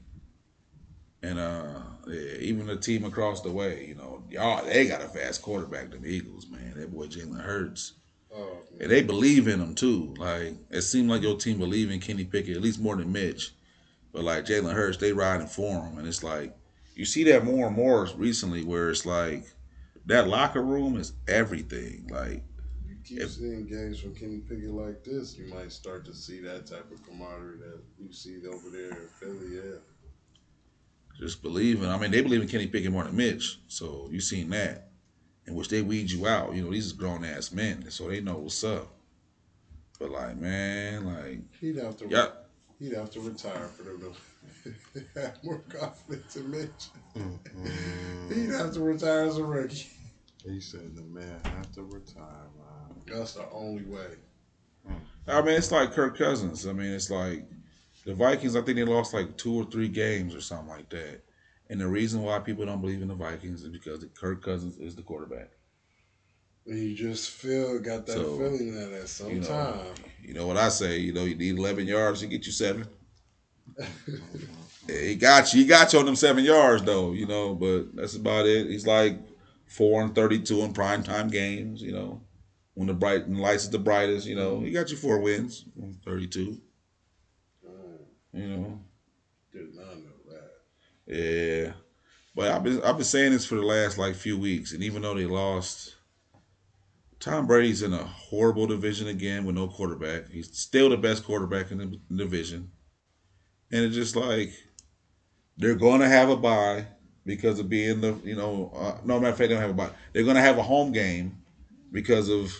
[1.22, 5.08] And uh, yeah, even the team across the way, you know, y'all they got a
[5.08, 6.74] fast quarterback, the Eagles, man.
[6.76, 7.92] That boy Jalen Hurts.
[8.34, 10.14] Oh, and they believe in him too.
[10.18, 13.52] Like it seemed like your team believe in Kenny Pickett at least more than Mitch.
[14.12, 16.56] But like Jalen Hurts, they riding for him, and it's like
[16.96, 19.44] you see that more and more recently, where it's like
[20.06, 22.08] that locker room is everything.
[22.10, 22.42] Like
[23.04, 26.66] keep if, seeing games from Kenny Pickett like this, you might start to see that
[26.66, 29.56] type of camaraderie that you see over there in Philly.
[29.56, 29.78] Yeah.
[31.18, 31.88] Just believing.
[31.88, 34.88] I mean, they believe in Kenny Pickett more than Mitch, so you seen that,
[35.46, 36.54] in which they weed you out.
[36.54, 38.88] You know, these grown ass men, so they know what's up.
[39.98, 42.08] But like, man, like he'd have to.
[42.08, 42.28] Yeah.
[42.78, 44.12] He'd have to retire for them
[44.64, 46.88] to have more confidence in Mitch.
[47.16, 48.34] Mm-hmm.
[48.34, 49.86] he'd have to retire as a rookie.
[50.44, 52.71] He said the man have to retire, man.
[53.06, 54.06] That's the only way.
[55.28, 56.66] I mean, it's like Kirk Cousins.
[56.66, 57.44] I mean, it's like
[58.04, 58.56] the Vikings.
[58.56, 61.20] I think they lost like two or three games or something like that.
[61.70, 64.96] And the reason why people don't believe in the Vikings is because Kirk Cousins is
[64.96, 65.50] the quarterback.
[66.66, 69.94] You just feel got that so, feeling that at some you know, time.
[70.22, 70.98] You know what I say?
[70.98, 72.86] You know, you need eleven yards to get you seven.
[74.86, 75.62] he got you.
[75.62, 77.12] He got you on them seven yards though.
[77.12, 78.68] You know, but that's about it.
[78.68, 79.18] He's like
[79.66, 81.82] four and thirty-two in prime time games.
[81.82, 82.20] You know,
[82.74, 84.26] when the bright and lights is the brightest.
[84.26, 85.64] You know, he got you four wins,
[86.04, 86.60] thirty-two.
[88.32, 88.80] You know,
[89.52, 90.52] did not know that.
[91.06, 91.72] Yeah,
[92.34, 95.02] but I've been I've been saying this for the last like few weeks, and even
[95.02, 95.96] though they lost,
[97.20, 100.30] Tom Brady's in a horrible division again with no quarterback.
[100.30, 102.70] He's still the best quarterback in the division,
[103.70, 104.52] and it's just like
[105.58, 106.86] they're going to have a bye
[107.26, 109.74] because of being the you know uh, no matter of fact they don't have a
[109.74, 109.90] bye.
[110.14, 111.41] They're going to have a home game
[111.92, 112.52] because of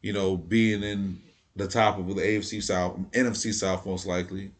[0.00, 1.20] you know being in
[1.56, 4.52] the top of the AFC South, NFC South most likely.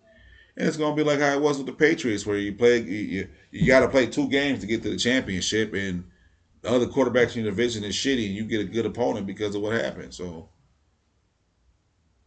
[0.57, 3.29] And it's gonna be like how it was with the Patriots, where you play you,
[3.51, 6.05] you, got to play two games to get to the championship, and
[6.61, 9.55] the other quarterbacks in your division is shitty, and you get a good opponent because
[9.55, 10.13] of what happened.
[10.13, 10.49] So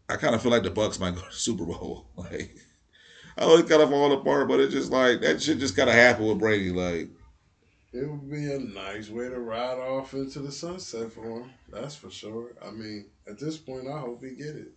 [0.10, 2.08] I kind of feel like the Bucs might go to Super Bowl.
[2.16, 2.56] Like
[3.36, 5.88] I know it kind of fall apart, but it's just like that shit just of
[5.90, 6.70] happened with Brady.
[6.70, 7.10] Like
[7.94, 11.52] it would be a nice way to ride off into the sunset for him.
[11.72, 12.56] That's for sure.
[12.66, 14.72] I mean, at this point, I hope he get it.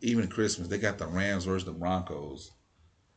[0.00, 2.50] Even Christmas, they got the Rams versus the Broncos,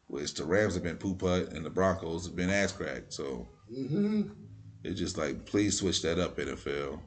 [0.06, 3.12] which the Rams have been poop putt and the Broncos have been ass cracked.
[3.12, 4.22] So mm-hmm.
[4.84, 7.00] it's just like, please switch that up, NFL.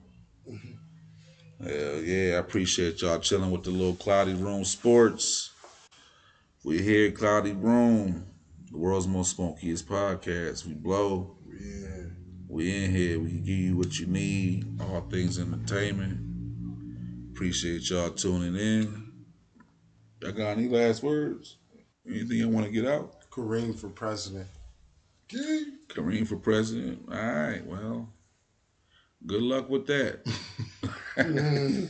[0.50, 1.64] Mm-hmm.
[1.64, 5.50] Hell yeah, I appreciate y'all chilling with the little Cloudy Room Sports.
[6.64, 8.26] We here, Cloudy Room,
[8.70, 10.66] the world's most smokiest podcast.
[10.66, 11.36] We blow.
[12.48, 13.20] We in here.
[13.20, 14.80] We can give you what you need.
[14.80, 16.20] All things entertainment.
[17.32, 19.12] Appreciate y'all tuning in.
[20.20, 21.56] Y'all got any last words?
[22.06, 23.30] Anything you want to get out?
[23.30, 24.48] Kareem for president.
[25.88, 27.02] Kareem for president.
[27.10, 27.64] All right.
[27.64, 28.08] Well,
[29.26, 30.20] good luck with that.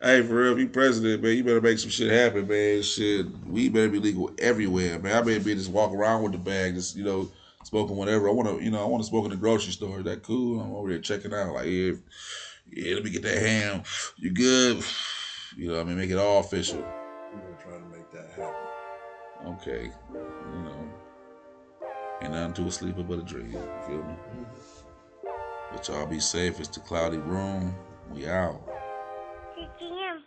[0.00, 2.82] hey, for real, be president, man, you better make some shit happen, man.
[2.82, 5.16] Shit, we better be legal everywhere, man.
[5.16, 7.30] I better be just walk around with the bag, just you know,
[7.64, 8.28] smoking whatever.
[8.28, 9.98] I want to, you know, I want to smoke in the grocery store.
[9.98, 10.60] Is that cool?
[10.60, 11.92] I'm over there checking out, like, yeah,
[12.70, 13.82] yeah, let me get that ham.
[14.16, 14.84] You good?
[15.56, 16.78] You know, I mean, make it all official.
[16.78, 18.54] We're gonna try to make that happen.
[19.54, 20.92] Okay, you know,
[22.22, 23.52] ain't nothing to a sleeper but a dream.
[23.52, 24.02] You feel me?
[24.02, 24.44] Mm-hmm.
[25.72, 26.60] But y'all be safe.
[26.60, 27.74] It's the cloudy room.
[28.12, 28.60] We out.
[29.80, 30.22] GM.